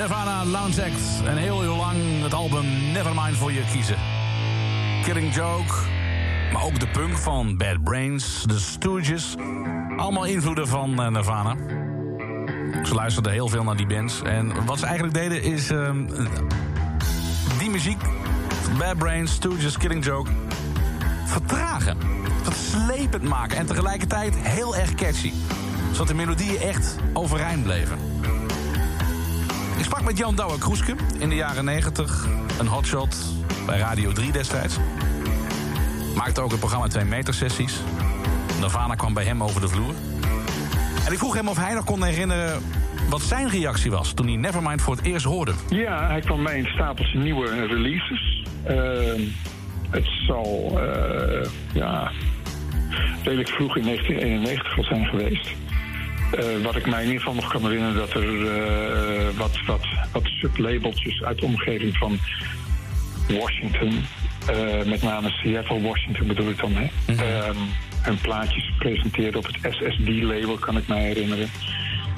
Lounge 0.08 0.82
Act. 0.82 1.26
En 1.26 1.36
heel 1.36 1.60
heel 1.60 1.76
lang 1.76 2.22
het 2.22 2.34
album 2.34 2.64
Nevermind 2.92 3.36
voor 3.36 3.52
je 3.52 3.62
kiezen. 3.72 3.96
Killing 5.04 5.34
Joke. 5.34 5.74
Maar 6.52 6.62
ook 6.62 6.80
de 6.80 6.88
punk 6.88 7.16
van 7.16 7.56
Bad 7.56 7.82
Brains, 7.82 8.44
The 8.46 8.60
Stooges. 8.60 9.34
Allemaal 9.96 10.24
invloeden 10.24 10.68
van 10.68 11.02
eh, 11.02 11.08
Nirvana. 11.08 11.56
Ze 12.84 12.94
luisterden 12.94 13.32
heel 13.32 13.48
veel 13.48 13.64
naar 13.64 13.76
die 13.76 13.86
bands. 13.86 14.22
En 14.22 14.64
wat 14.64 14.78
ze 14.78 14.84
eigenlijk 14.86 15.14
deden 15.14 15.42
is... 15.42 15.70
ehm, 15.70 16.06
die 17.58 17.70
muziek, 17.70 18.00
Bad 18.78 18.98
Brains, 18.98 19.32
Stooges, 19.32 19.78
Killing 19.78 20.04
Joke... 20.04 20.30
vertragen. 21.24 21.96
Dat 22.44 22.54
slepend 22.54 23.22
maken. 23.22 23.56
En 23.56 23.66
tegelijkertijd 23.66 24.34
heel 24.36 24.76
erg 24.76 24.94
catchy. 24.94 25.32
Zodat 25.92 26.08
de 26.08 26.14
melodieën 26.14 26.60
echt 26.60 26.96
overeind 27.12 27.62
bleven. 27.62 27.98
Sprak 29.88 30.04
met 30.04 30.18
Jan 30.18 30.34
Douwe 30.34 30.58
Kroeske 30.58 30.94
in 31.18 31.28
de 31.28 31.34
jaren 31.34 31.64
90. 31.64 32.26
Een 32.58 32.66
hotshot 32.66 33.16
bij 33.66 33.78
Radio 33.78 34.12
3 34.12 34.32
destijds. 34.32 34.76
Maakte 36.16 36.40
ook 36.40 36.50
het 36.50 36.58
programma 36.60 36.86
2 36.86 37.04
meter 37.04 37.34
sessies. 37.34 37.80
Nirvana 38.60 38.94
kwam 38.94 39.14
bij 39.14 39.24
hem 39.24 39.42
over 39.42 39.60
de 39.60 39.68
vloer. 39.68 39.94
En 41.06 41.12
ik 41.12 41.18
vroeg 41.18 41.34
hem 41.34 41.48
of 41.48 41.56
hij 41.56 41.74
nog 41.74 41.84
kon 41.84 42.04
herinneren 42.04 42.62
wat 43.08 43.20
zijn 43.20 43.48
reactie 43.48 43.90
was... 43.90 44.12
toen 44.12 44.26
hij 44.26 44.36
Nevermind 44.36 44.82
voor 44.82 44.96
het 44.96 45.04
eerst 45.04 45.24
hoorde. 45.24 45.52
Ja, 45.68 46.06
hij 46.06 46.20
kwam 46.20 46.42
mee 46.42 46.58
in 46.58 46.66
stapeltje 46.66 47.18
nieuwe 47.18 47.66
releases. 47.66 48.46
Ehm, 48.64 49.22
het 49.90 50.08
zal 50.26 50.80
eh, 50.80 51.50
ja, 51.72 52.10
redelijk 53.22 53.48
vroeg 53.48 53.76
in 53.76 53.84
1991 53.84 54.76
al 54.76 54.84
zijn 54.84 55.06
geweest. 55.06 55.48
Eh, 56.30 56.62
wat 56.62 56.76
ik 56.76 56.86
mij 56.86 57.00
in 57.00 57.06
ieder 57.06 57.22
geval 57.22 57.34
nog 57.34 57.52
kan 57.52 57.62
herinneren... 57.62 57.94
dat 57.94 58.12
er 58.12 58.46
eh, 58.46 59.36
wat, 59.36 59.58
wat, 59.66 59.86
wat 60.12 60.24
sublabeltjes 60.24 61.22
uit 61.22 61.38
de 61.38 61.44
omgeving 61.44 61.96
van 61.96 62.18
Washington... 63.28 64.04
eh, 64.46 64.84
met 64.84 65.02
name 65.02 65.28
Seattle, 65.28 65.80
Washington 65.80 66.26
bedoel 66.26 66.48
ik 66.48 66.58
dan, 66.58 66.72
hè? 66.74 66.86
Ehm, 67.06 67.56
hun 68.02 68.20
plaatjes 68.20 68.72
presenteerden 68.78 69.40
op 69.40 69.46
het 69.46 69.74
SSD-label, 69.74 70.58
kan 70.58 70.76
ik 70.76 70.88
mij 70.88 71.02
herinneren. 71.02 71.48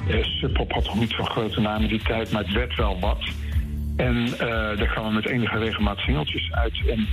Eh, 0.07 0.23
Sub 0.23 0.53
Pop 0.53 0.71
had 0.71 0.85
nog 0.85 0.99
niet 0.99 1.11
zo'n 1.11 1.29
grote 1.29 1.61
naam 1.61 1.81
in 1.81 1.87
die 1.87 2.03
tijd, 2.03 2.31
maar 2.31 2.43
het 2.43 2.53
werd 2.53 2.75
wel 2.75 2.99
wat. 2.99 3.23
En 3.95 4.25
daar 4.77 4.87
kwamen 4.87 5.13
met 5.13 5.27
enige 5.27 5.57
regelmaat 5.57 5.97
singeltjes 5.97 6.51
uit. 6.51 6.81
En 6.87 7.07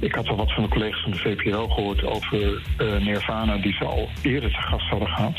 ik 0.00 0.14
had 0.14 0.28
al 0.28 0.36
wat 0.36 0.52
van 0.52 0.62
de 0.62 0.68
collega's 0.68 1.02
van 1.02 1.10
de 1.10 1.18
VPRO 1.18 1.68
gehoord 1.68 2.04
over 2.04 2.62
eh, 2.76 2.96
Nirvana, 2.96 3.56
die 3.56 3.72
ze 3.72 3.84
al 3.84 4.08
eerder 4.22 4.50
te 4.50 4.60
gast 4.60 4.88
hadden 4.88 5.08
gehad. 5.08 5.36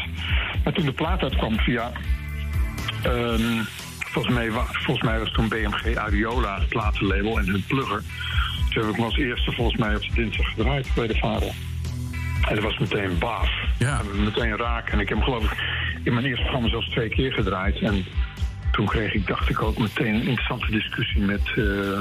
Maar 0.63 0.73
toen 0.73 0.85
de 0.85 0.91
plaat 0.91 1.21
uitkwam 1.23 1.59
via. 1.59 1.91
ehm, 3.03 3.63
volgens, 4.11 4.33
mij, 4.33 4.49
volgens 4.51 5.05
mij 5.05 5.19
was 5.19 5.31
toen 5.31 5.47
BMG 5.47 5.95
Ariola 5.95 6.59
het 6.59 6.69
platenlabel 6.69 7.39
en 7.39 7.45
hun 7.45 7.63
plugger. 7.67 8.03
Toen 8.69 8.81
heb 8.81 8.91
ik 8.91 8.95
hem 8.95 9.05
als 9.05 9.17
eerste 9.17 9.51
volgens 9.51 9.77
mij 9.77 9.95
op 9.95 10.01
de 10.01 10.13
dinsdag 10.13 10.49
gedraaid 10.49 10.87
bij 10.95 11.07
de 11.07 11.15
vader. 11.17 11.51
En 12.47 12.55
dat 12.55 12.63
was 12.63 12.77
meteen 12.77 13.17
baaf. 13.19 13.49
Ja. 13.79 13.99
En 13.99 14.23
Meteen 14.23 14.57
raak. 14.57 14.89
En 14.89 14.99
ik 14.99 15.09
heb 15.09 15.17
hem 15.17 15.27
geloof 15.27 15.43
ik 15.51 15.57
in 16.03 16.13
mijn 16.13 16.25
eerste 16.25 16.41
programma 16.41 16.69
zelfs 16.69 16.89
twee 16.89 17.09
keer 17.09 17.33
gedraaid. 17.33 17.79
En 17.79 18.05
toen 18.77 18.85
kreeg 18.85 19.13
ik, 19.13 19.27
dacht 19.27 19.49
ik 19.49 19.61
ook, 19.61 19.77
meteen 19.77 20.13
een 20.13 20.27
interessante 20.27 20.71
discussie 20.71 21.21
met 21.21 21.41
eh, 21.55 21.55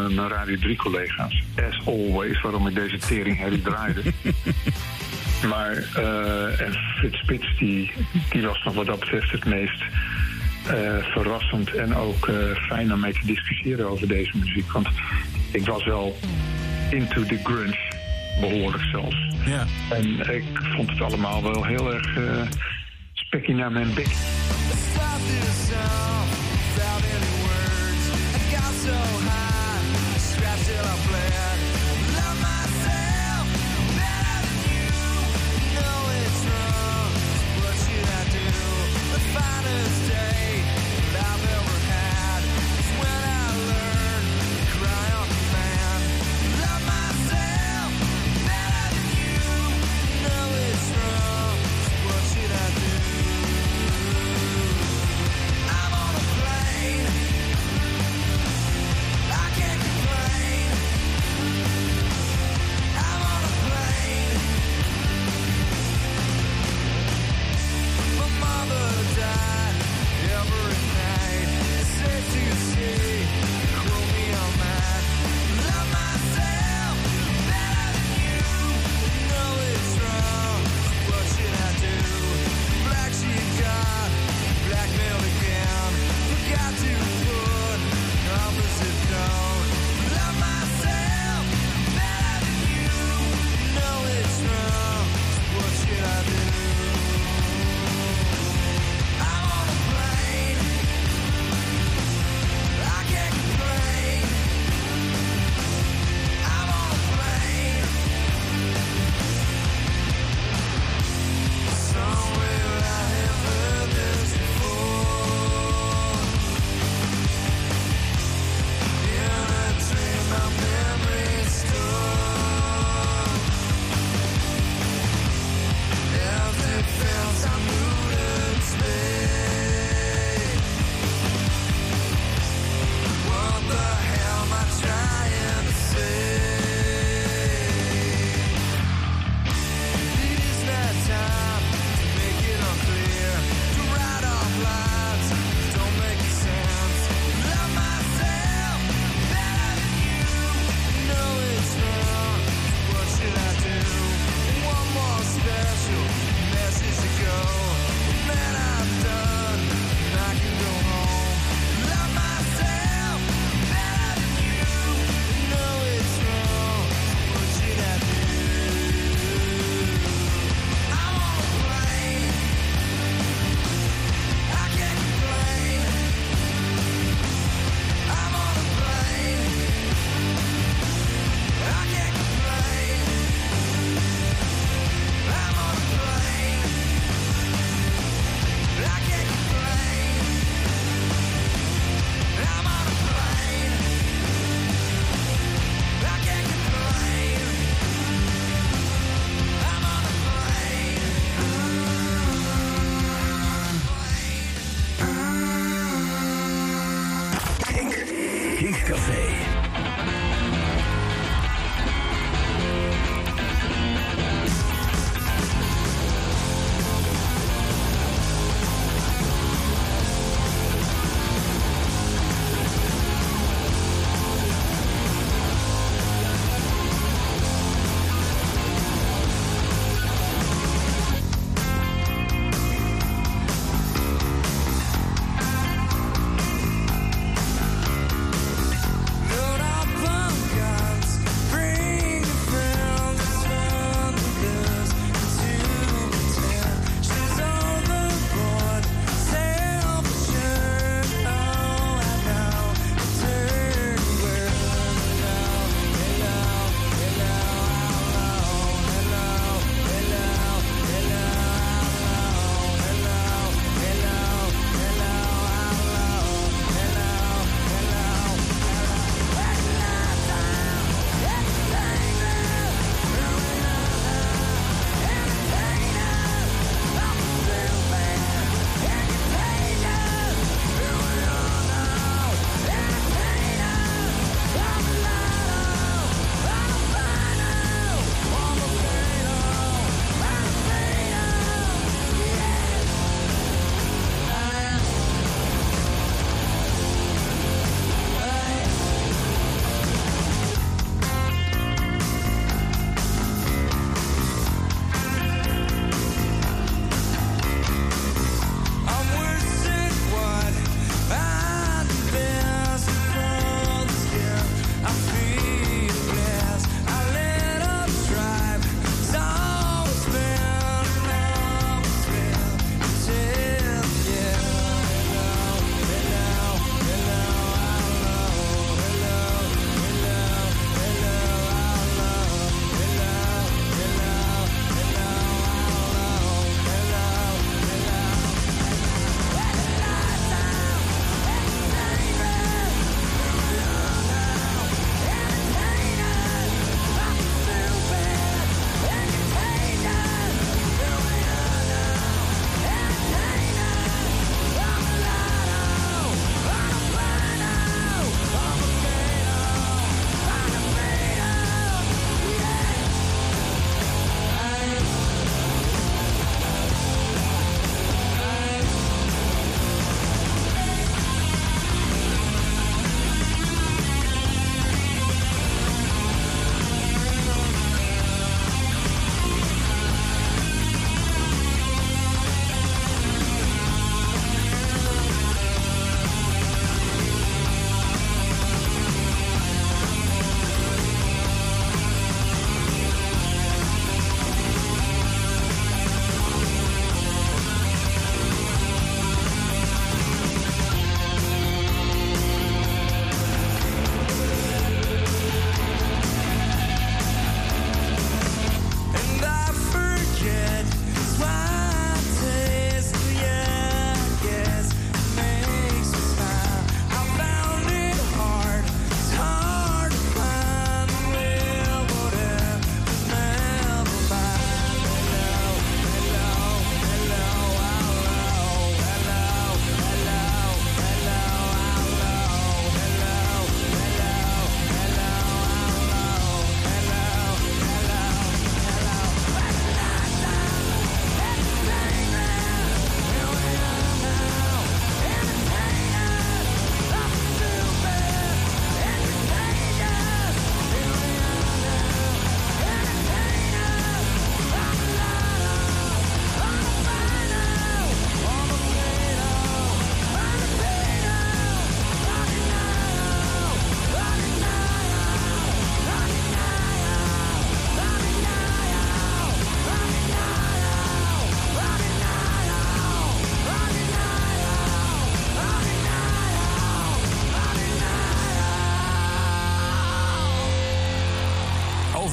mijn 0.09 0.29
Radio 0.29 0.57
3 0.57 0.77
collega's. 0.77 1.43
As 1.69 1.87
always, 1.87 2.41
waarom 2.41 2.67
ik 2.67 2.75
deze 2.75 2.99
tering 2.99 3.39
herrie 3.39 3.63
draaide. 3.63 4.03
maar 5.53 5.73
eh, 5.95 6.61
en 6.61 6.73
Frits 6.73 7.19
Spits, 7.19 7.59
die, 7.59 7.93
die 8.31 8.43
was 8.43 8.63
nog 8.65 8.75
wat 8.75 8.87
dat 8.87 9.01
betreft 9.01 9.31
het 9.31 9.45
meest 9.45 9.83
eh, 10.67 10.97
verrassend 11.01 11.75
en 11.75 11.95
ook 11.95 12.29
eh, 12.29 12.35
fijn 12.69 12.93
om 12.93 13.01
mee 13.01 13.13
te 13.13 13.27
discussiëren 13.27 13.91
over 13.91 14.09
deze 14.09 14.37
muziek. 14.37 14.73
Want 14.73 14.89
ik 15.51 15.67
was 15.67 15.85
wel 15.85 16.17
into 16.91 17.23
the 17.23 17.41
grunge, 17.43 17.79
behoorlijk 18.41 18.85
zelfs. 18.93 19.17
Ja. 19.47 19.67
En 19.91 20.35
ik 20.35 20.45
vond 20.77 20.91
het 20.91 21.01
allemaal 21.01 21.43
wel 21.43 21.65
heel 21.65 21.95
erg 21.95 22.17
uh, 22.17 22.43
spekkie 23.13 23.55
naar 23.55 23.73
mijn 23.73 23.95
bek. 23.95 24.07
Stop 24.07 25.19
this 25.27 25.69
song 25.69 26.26
so 28.87 28.93
high, 28.93 30.19
strapped 30.19 30.65
till 30.67 30.85
I 30.85 30.97
bled. 31.09 31.56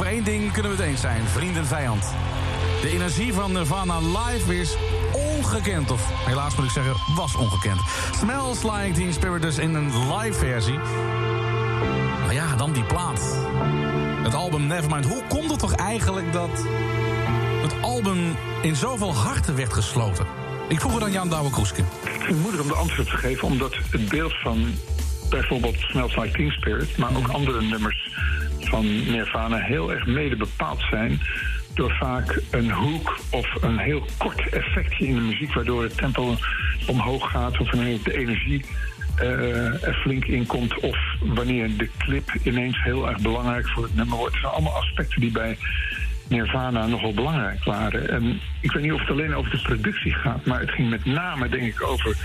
Één 0.02 0.24
ding 0.24 0.52
kunnen 0.52 0.72
we 0.72 0.78
het 0.78 0.86
eens 0.86 1.02
zijn. 1.02 1.22
Vriend 1.28 1.58
en 1.58 1.66
vijand. 1.66 2.14
De 2.82 2.89
energie 2.89 3.34
van 3.34 3.52
Nirvana 3.52 4.00
live 4.00 4.60
is 4.60 4.76
ongekend. 5.14 5.91
Of 5.91 6.26
helaas 6.26 6.56
moet 6.56 6.66
ik 6.66 6.72
zeggen, 6.72 6.94
was 7.16 7.36
ongekend. 7.36 7.80
Smells 8.16 8.64
Like 8.64 8.91
Teen 8.94 9.14
Spirit 9.14 9.41
dus 9.41 9.58
in 9.58 9.74
een 9.74 10.16
live 10.16 10.34
versie. 10.34 10.78
Maar 12.24 12.34
ja, 12.34 12.56
dan 12.56 12.72
die 12.72 12.84
plaat. 12.84 13.22
Het 14.24 14.34
album 14.34 14.68
Nevermind. 14.68 15.06
Hoe 15.06 15.24
komt 15.28 15.50
het 15.50 15.60
toch 15.60 15.76
eigenlijk 15.76 16.34
dat 16.34 16.66
het 17.62 17.74
album 17.82 18.36
in 18.62 18.76
zoveel 18.76 19.14
harten 19.16 19.56
werd 19.56 19.74
gesloten? 19.74 20.26
Ik 20.68 20.80
vroeg 20.80 20.94
het 20.94 21.04
aan 21.04 21.12
Jan 21.12 21.30
Douwe 21.30 21.50
Kroeske. 21.50 21.82
Ik 21.82 22.10
vind 22.10 22.26
het 22.26 22.39
moeilijk 22.39 22.64
om 22.64 22.70
de 22.70 22.76
antwoord 22.76 23.10
te 23.10 23.18
geven, 23.18 23.48
omdat 23.48 23.76
het 23.91 24.10
beeld 24.10 24.34
van 24.41 24.74
bijvoorbeeld 25.30 25.76
Smells 25.78 26.16
Like 26.16 26.38
Teen 26.38 26.52
Spirit, 26.52 26.98
maar 26.98 27.16
ook 27.16 27.28
andere 27.28 27.62
nummers 27.62 28.10
van 28.74 29.11
Nirvana 29.11 29.57
heel 29.57 29.91
erg 29.91 30.05
mede 30.05 30.36
bepaald 30.36 30.82
zijn 30.89 31.19
door 31.74 31.91
vaak 31.91 32.41
een 32.51 32.71
hoek 32.71 33.19
of 33.32 33.63
een 33.63 33.78
heel 33.78 34.05
kort 34.17 34.49
effectje 34.49 35.07
in 35.07 35.15
de 35.15 35.21
muziek, 35.21 35.53
waardoor 35.53 35.84
het 35.84 35.97
tempo 35.97 36.36
omhoog 36.88 37.32
gaat 37.32 37.59
of 37.59 37.71
wanneer 37.71 37.97
de 38.03 38.17
energie 38.17 38.65
eh, 39.15 39.84
er 39.84 39.93
flink 39.93 40.26
in 40.26 40.45
komt 40.45 40.80
of 40.80 40.97
wanneer 41.19 41.78
de 41.78 41.89
clip 41.97 42.34
ineens 42.43 42.84
heel 42.84 43.09
erg 43.09 43.19
belangrijk 43.21 43.69
voor 43.69 43.84
het 43.84 43.95
nummer 43.95 44.17
wordt. 44.17 44.34
Het 44.34 44.41
zijn 44.41 44.53
allemaal 44.53 44.76
aspecten 44.76 45.21
die 45.21 45.32
bij 45.32 45.57
Nirvana 46.28 46.88
nogal 46.88 47.13
belangrijk 47.13 47.63
waren. 47.63 48.09
En 48.09 48.39
ik 48.61 48.71
weet 48.71 48.84
niet 48.84 48.93
of 48.93 48.99
het 48.99 49.09
alleen 49.09 49.36
over 49.36 49.51
de 49.51 49.61
productie 49.61 50.13
gaat, 50.13 50.45
maar 50.45 50.59
het 50.59 50.71
ging 50.71 50.89
met 50.89 51.05
name, 51.05 51.49
denk 51.49 51.63
ik, 51.63 51.84
over 51.84 52.15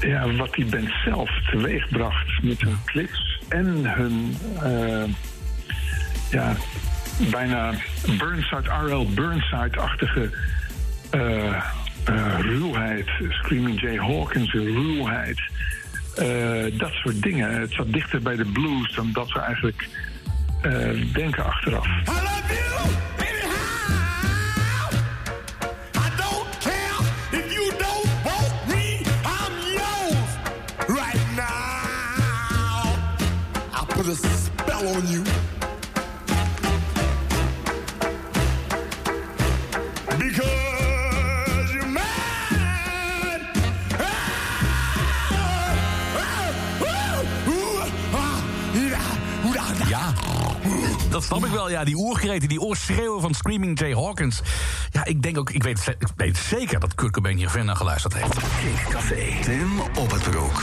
ja, 0.00 0.32
wat 0.32 0.54
die 0.54 0.66
band 0.66 0.90
zelf 1.04 1.30
teweegbracht 1.50 2.42
met 2.42 2.60
hun 2.60 2.78
clips 2.84 3.31
en 3.52 3.86
hun 3.86 4.36
eh, 4.62 5.04
ja, 6.30 6.56
bijna 7.30 7.72
Burnside, 8.18 8.70
R.L. 8.86 9.06
Burnside-achtige 9.14 10.30
eh, 11.10 11.46
eh, 12.04 12.38
ruwheid, 12.40 13.08
Screaming 13.28 13.80
Jay 13.80 13.96
Hawkins' 13.96 14.52
ruwheid. 14.52 15.40
eh, 16.16 16.78
dat 16.78 16.92
soort 16.92 17.22
dingen. 17.22 17.60
Het 17.60 17.72
zat 17.72 17.92
dichter 17.92 18.22
bij 18.22 18.36
de 18.36 18.44
blues 18.44 18.94
dan 18.94 19.10
dat 19.12 19.32
we 19.32 19.38
eigenlijk 19.38 19.88
denken 21.12 21.44
achteraf. 21.44 21.86
I 21.86 21.90
love 22.06 22.54
you 22.54 23.01
put 34.02 34.12
a 34.12 34.16
spell 34.16 34.86
on 34.86 35.06
you. 35.06 35.22
Dat 51.10 51.24
snap 51.24 51.44
ik 51.44 51.50
wel. 51.50 51.70
Ja, 51.70 51.84
die 51.84 51.96
oerkreten, 51.96 52.48
die 52.48 52.60
oorschreeuwen 52.60 53.20
van 53.20 53.34
Screaming 53.34 53.78
Jay 53.78 53.92
Hawkins. 53.92 54.40
Ja, 54.90 55.04
ik 55.04 55.22
denk 55.22 55.38
ook, 55.38 55.50
ik 55.50 55.62
weet, 55.62 55.96
ik 55.98 56.08
weet 56.16 56.36
zeker 56.36 56.80
dat 56.80 56.94
Kurt 56.94 57.12
Cobain 57.12 57.36
hier 57.36 57.50
ver 57.50 57.64
naar 57.64 57.76
geluisterd 57.76 58.14
heeft. 58.14 58.34
Kink 58.34 58.90
Café. 58.90 59.42
Tim 59.42 59.80
op 59.80 60.10
het 60.10 60.22
broek. 60.22 60.62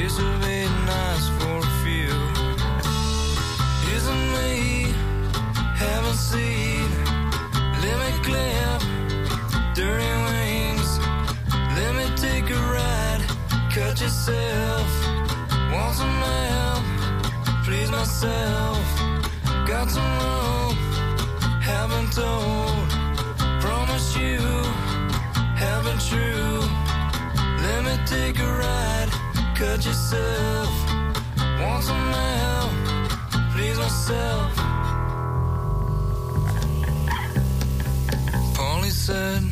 She's 0.00 0.16
surveyed 0.16 0.70
nice 0.86 1.28
for 1.38 1.58
a 1.58 1.70
few. 1.84 2.14
Isn't 3.96 4.26
me 4.32 4.94
having 5.76 6.14
seed? 6.14 6.90
Let 7.82 7.96
me 8.02 8.10
clip 8.24 8.80
dirty 9.74 10.12
wings. 10.26 10.90
Let 11.76 11.92
me 11.98 12.06
take 12.16 12.48
a 12.48 12.60
ride. 12.76 13.22
Cut 13.74 14.00
yourself. 14.00 14.90
Want 15.70 15.94
some 15.94 16.22
help? 16.32 16.84
Please 17.66 17.90
myself. 17.90 18.86
Got 19.66 19.90
some 19.90 20.12
rope 20.18 20.50
haven't 21.60 22.10
told. 22.12 22.88
Promise 23.60 24.16
you, 24.16 24.38
haven't 25.56 26.00
true. 26.00 26.60
Let 27.64 27.84
me 27.84 27.94
take 28.06 28.38
a 28.38 28.50
ride, 28.64 29.10
cut 29.60 29.84
yourself. 29.84 30.70
Want 31.60 31.84
some 31.84 32.12
help, 32.12 32.72
please 33.52 33.76
myself. 33.76 34.56
Polly 38.56 38.88
said, 38.88 39.42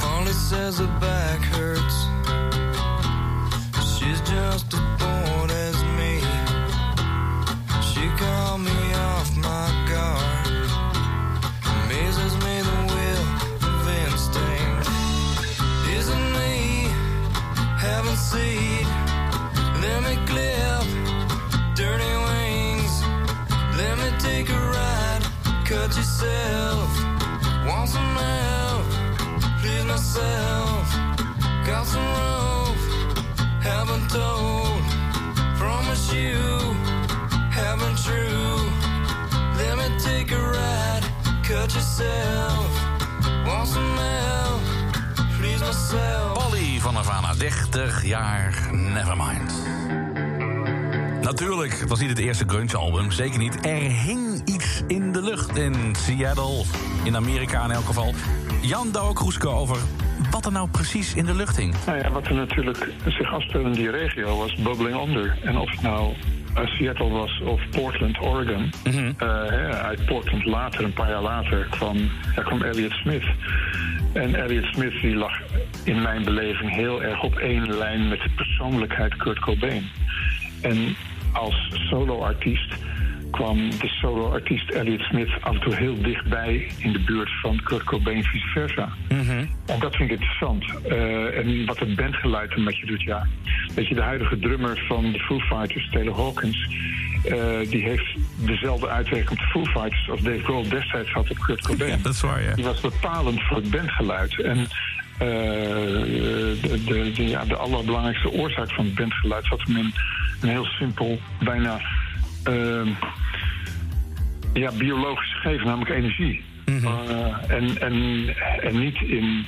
Polly 0.00 0.32
says 0.32 0.78
her 0.78 0.92
back 1.00 1.40
hurts. 1.54 1.98
She's 3.96 4.20
just 4.20 4.74
as 4.74 4.83
Cut 25.64 25.96
yourself. 25.96 26.90
Want 27.66 27.88
some 27.88 28.16
help? 28.16 28.86
Please 29.60 29.84
myself. 29.84 30.86
Got 31.66 31.86
some 31.86 32.08
rope. 32.18 32.82
Haven't 33.60 34.08
told. 34.10 34.82
Promise 35.58 36.12
you 36.12 36.74
haven't 37.54 37.96
true. 38.02 38.70
Let 39.56 39.76
me 39.76 39.88
take 39.98 40.32
a 40.32 40.40
ride, 40.40 41.04
cut 41.42 41.72
yourself. 41.72 42.68
Want 43.46 43.68
some 43.68 43.96
help, 43.96 44.60
please 45.38 45.60
myself. 45.60 46.38
Polly 46.38 46.80
van 46.80 46.94
Nirvana, 46.94 47.34
30 47.34 48.04
jaar 48.04 48.68
Nevermind. 48.72 49.52
Natuurlijk, 51.20 51.84
was 51.88 52.00
niet 52.00 52.08
het 52.08 52.18
eerste 52.18 52.44
grunge-album, 52.46 53.10
zeker 53.10 53.38
niet. 53.38 53.64
Er 53.64 53.90
hing 53.90 54.42
iets 54.44 54.63
in 54.86 55.12
de 55.12 55.22
lucht 55.22 55.56
in 55.56 55.74
Seattle, 55.96 56.64
in 57.04 57.16
Amerika 57.16 57.64
in 57.64 57.70
elk 57.70 57.84
geval. 57.84 58.14
Jan 58.60 58.92
Douwe 58.92 59.14
Kroeske 59.14 59.48
over 59.48 59.78
wat 60.30 60.46
er 60.46 60.52
nou 60.52 60.68
precies 60.68 61.14
in 61.14 61.24
de 61.24 61.34
lucht 61.34 61.56
hing. 61.56 61.74
Nou 61.86 61.98
ja, 61.98 62.10
wat 62.10 62.26
er 62.26 62.34
natuurlijk 62.34 62.88
zich 63.06 63.32
afspeelde 63.32 63.68
in 63.68 63.74
die 63.74 63.90
regio 63.90 64.36
was 64.36 64.54
Bubbling 64.54 65.08
Under. 65.08 65.38
En 65.42 65.56
of 65.56 65.70
het 65.70 65.82
nou 65.82 66.14
eh, 66.54 66.66
Seattle 66.66 67.08
was 67.08 67.40
of 67.40 67.60
Portland, 67.70 68.20
Oregon. 68.20 68.72
Mhm. 68.84 69.12
Eh, 69.18 69.26
uit 69.68 70.04
Portland 70.06 70.44
later, 70.44 70.84
een 70.84 70.92
paar 70.92 71.08
jaar 71.08 71.22
later, 71.22 71.66
kwam, 71.70 71.96
daar 72.34 72.44
kwam 72.44 72.62
Elliot 72.62 72.92
Smith. 72.92 73.24
En 74.12 74.34
Elliot 74.34 74.64
Smith 74.64 75.00
die 75.00 75.14
lag 75.14 75.32
in 75.84 76.02
mijn 76.02 76.24
beleving 76.24 76.74
heel 76.74 77.02
erg 77.02 77.22
op 77.22 77.36
één 77.36 77.76
lijn 77.76 78.08
met 78.08 78.20
de 78.20 78.30
persoonlijkheid 78.36 79.16
Kurt 79.16 79.38
Cobain. 79.38 79.90
En 80.60 80.96
als 81.32 81.70
solo-artiest 81.90 82.74
kwam 83.34 83.70
de 83.70 83.88
solo-artiest 83.88 84.70
Elliot 84.70 85.00
Smith 85.00 85.30
af 85.40 85.54
en 85.54 85.60
toe 85.60 85.74
heel 85.74 86.02
dichtbij 86.02 86.70
in 86.78 86.92
de 86.92 86.98
buurt 86.98 87.30
van 87.40 87.60
Kurt 87.62 87.84
Cobain, 87.84 88.24
vice 88.24 88.46
versa. 88.46 88.88
En 89.66 89.78
dat 89.78 89.96
vind 89.96 90.10
ik 90.10 90.18
interessant. 90.20 90.64
Eh, 90.88 91.38
en 91.38 91.66
wat 91.66 91.78
het 91.78 91.96
bandgeluid 91.96 92.52
er 92.52 92.60
met 92.60 92.78
je 92.78 92.86
doet, 92.86 93.02
ja. 93.02 93.26
Weet 93.74 93.88
je, 93.88 93.94
de 93.94 94.02
huidige 94.02 94.38
drummer 94.38 94.84
van 94.88 95.12
de 95.12 95.18
Foo 95.18 95.38
Fighters, 95.38 95.90
Taylor 95.90 96.14
Hawkins... 96.14 96.68
eh, 97.24 97.70
die 97.70 97.82
heeft 97.82 98.16
dezelfde 98.36 98.88
uitwerking 98.88 99.30
op 99.30 99.38
de 99.38 99.50
Foo 99.50 99.64
Fighters 99.64 100.10
als 100.10 100.20
Dave 100.20 100.44
Grohl 100.44 100.68
destijds 100.68 101.12
had 101.12 101.30
op 101.30 101.38
Kurt 101.38 101.66
Cobain. 101.66 102.02
Dat 102.02 102.14
is 102.14 102.20
waar, 102.20 102.42
ja. 102.42 102.54
Die 102.54 102.64
was 102.64 102.80
bepalend 102.80 103.42
voor 103.42 103.56
het 103.56 103.70
bandgeluid. 103.70 104.40
En 104.40 104.58
eh, 105.18 105.28
de, 105.28 106.82
de, 106.86 107.12
de, 107.14 107.28
ja, 107.28 107.44
de 107.44 107.56
allerbelangrijkste 107.56 108.30
oorzaak 108.30 108.72
van 108.72 108.84
het 108.84 108.94
bandgeluid 108.94 109.46
zat 109.46 109.60
hem 109.62 109.76
in 109.76 109.92
een 110.40 110.48
heel 110.48 110.64
simpel, 110.64 111.18
bijna 111.40 111.80
ehm, 112.44 112.88
ja, 114.54 114.70
biologisch 114.78 115.34
gegeven, 115.34 115.66
namelijk 115.66 115.90
energie. 115.90 116.44
Eh, 116.64 117.50
en, 117.50 117.80
en, 117.80 118.28
en 118.62 118.78
niet 118.78 119.00
in 119.00 119.44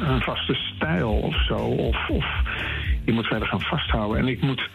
een 0.00 0.20
vaste 0.20 0.54
stijl 0.54 1.10
of 1.12 1.44
zo. 1.44 1.56
Of, 1.56 2.08
of 2.08 2.24
je 3.04 3.12
moet 3.12 3.26
verder 3.26 3.48
gaan 3.48 3.60
vasthouden. 3.60 4.18
En 4.18 4.28
ik 4.28 4.42
moet, 4.42 4.68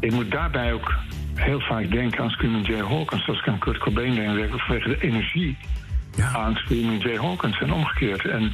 ik 0.00 0.12
moet 0.12 0.30
daarbij 0.30 0.72
ook 0.72 0.94
heel 1.34 1.60
vaak 1.60 1.90
denken 1.90 2.22
aan 2.22 2.30
Screaming 2.30 2.66
Jay 2.66 2.80
Hawkins. 2.86 3.28
Als 3.28 3.38
ik 3.38 3.48
aan 3.48 3.58
Kurt 3.58 3.78
Cobain 3.78 4.14
denk, 4.14 4.60
vanwege 4.60 4.88
de 4.88 5.00
energie 5.00 5.56
Ja. 6.16 6.28
aan 6.34 6.54
Screaming 6.56 7.02
Jay 7.02 7.16
Hawkins 7.16 7.60
en 7.60 7.72
omgekeerd. 7.72 8.24
En 8.26 8.52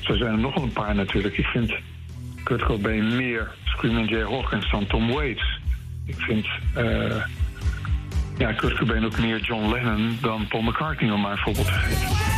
zo 0.00 0.16
zijn 0.16 0.32
er 0.32 0.38
nog 0.38 0.56
een 0.62 0.72
paar 0.72 0.94
natuurlijk. 0.94 1.38
Ik 1.38 1.46
vind 1.46 1.74
Kurt 2.42 2.62
Cobain 2.62 3.16
meer 3.16 3.50
Screaming 3.64 4.10
Jay 4.10 4.22
Hawkins 4.24 4.70
dan 4.70 4.86
Tom 4.86 5.12
Waits. 5.12 5.58
Ik 6.06 6.16
vind 6.18 6.46
eh, 6.74 7.16
ja, 8.38 8.52
Kurt 8.52 8.76
Cobain 8.76 9.04
ook 9.04 9.18
meer 9.18 9.40
John 9.40 9.70
Lennon 9.72 10.18
dan 10.20 10.46
Paul 10.48 10.62
McCartney, 10.62 11.10
om 11.10 11.20
maar 11.20 11.32
een 11.32 11.38
voorbeeld 11.38 11.66
te 11.66 11.72
geven. 11.72 12.33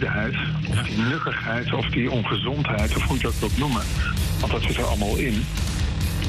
Ontevredenheid, 0.00 0.34
of 0.70 0.86
die 0.86 0.98
nukkigheid 0.98 1.72
of 1.72 1.86
die 1.86 2.10
ongezondheid, 2.10 2.96
of 2.96 3.02
hoe 3.02 3.16
je 3.16 3.22
dat 3.22 3.38
wilt 3.38 3.58
noemen, 3.58 3.82
want 4.40 4.52
dat 4.52 4.62
zit 4.62 4.76
er 4.76 4.84
allemaal 4.84 5.16
in. 5.16 5.44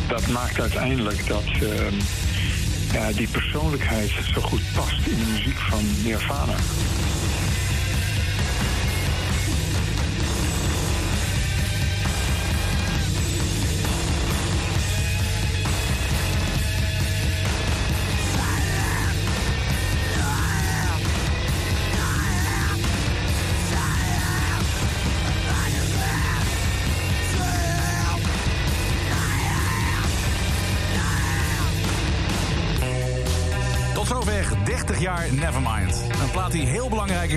Dat 0.07 0.28
maakt 0.28 0.59
uiteindelijk 0.59 1.28
dat 1.28 1.43
ehm, 1.45 1.95
ja, 2.91 3.11
die 3.11 3.28
persoonlijkheid 3.28 4.11
zo 4.34 4.41
goed 4.41 4.61
past 4.76 5.07
in 5.07 5.17
de 5.17 5.32
muziek 5.32 5.57
van 5.57 5.84
Nirvana. 6.03 6.55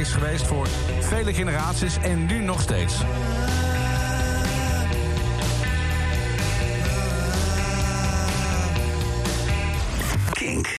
Is 0.00 0.12
geweest 0.12 0.46
voor 0.46 0.68
vele 1.00 1.34
generaties 1.34 1.96
en 2.02 2.26
nu 2.26 2.40
nog 2.40 2.60
steeds. 2.60 3.02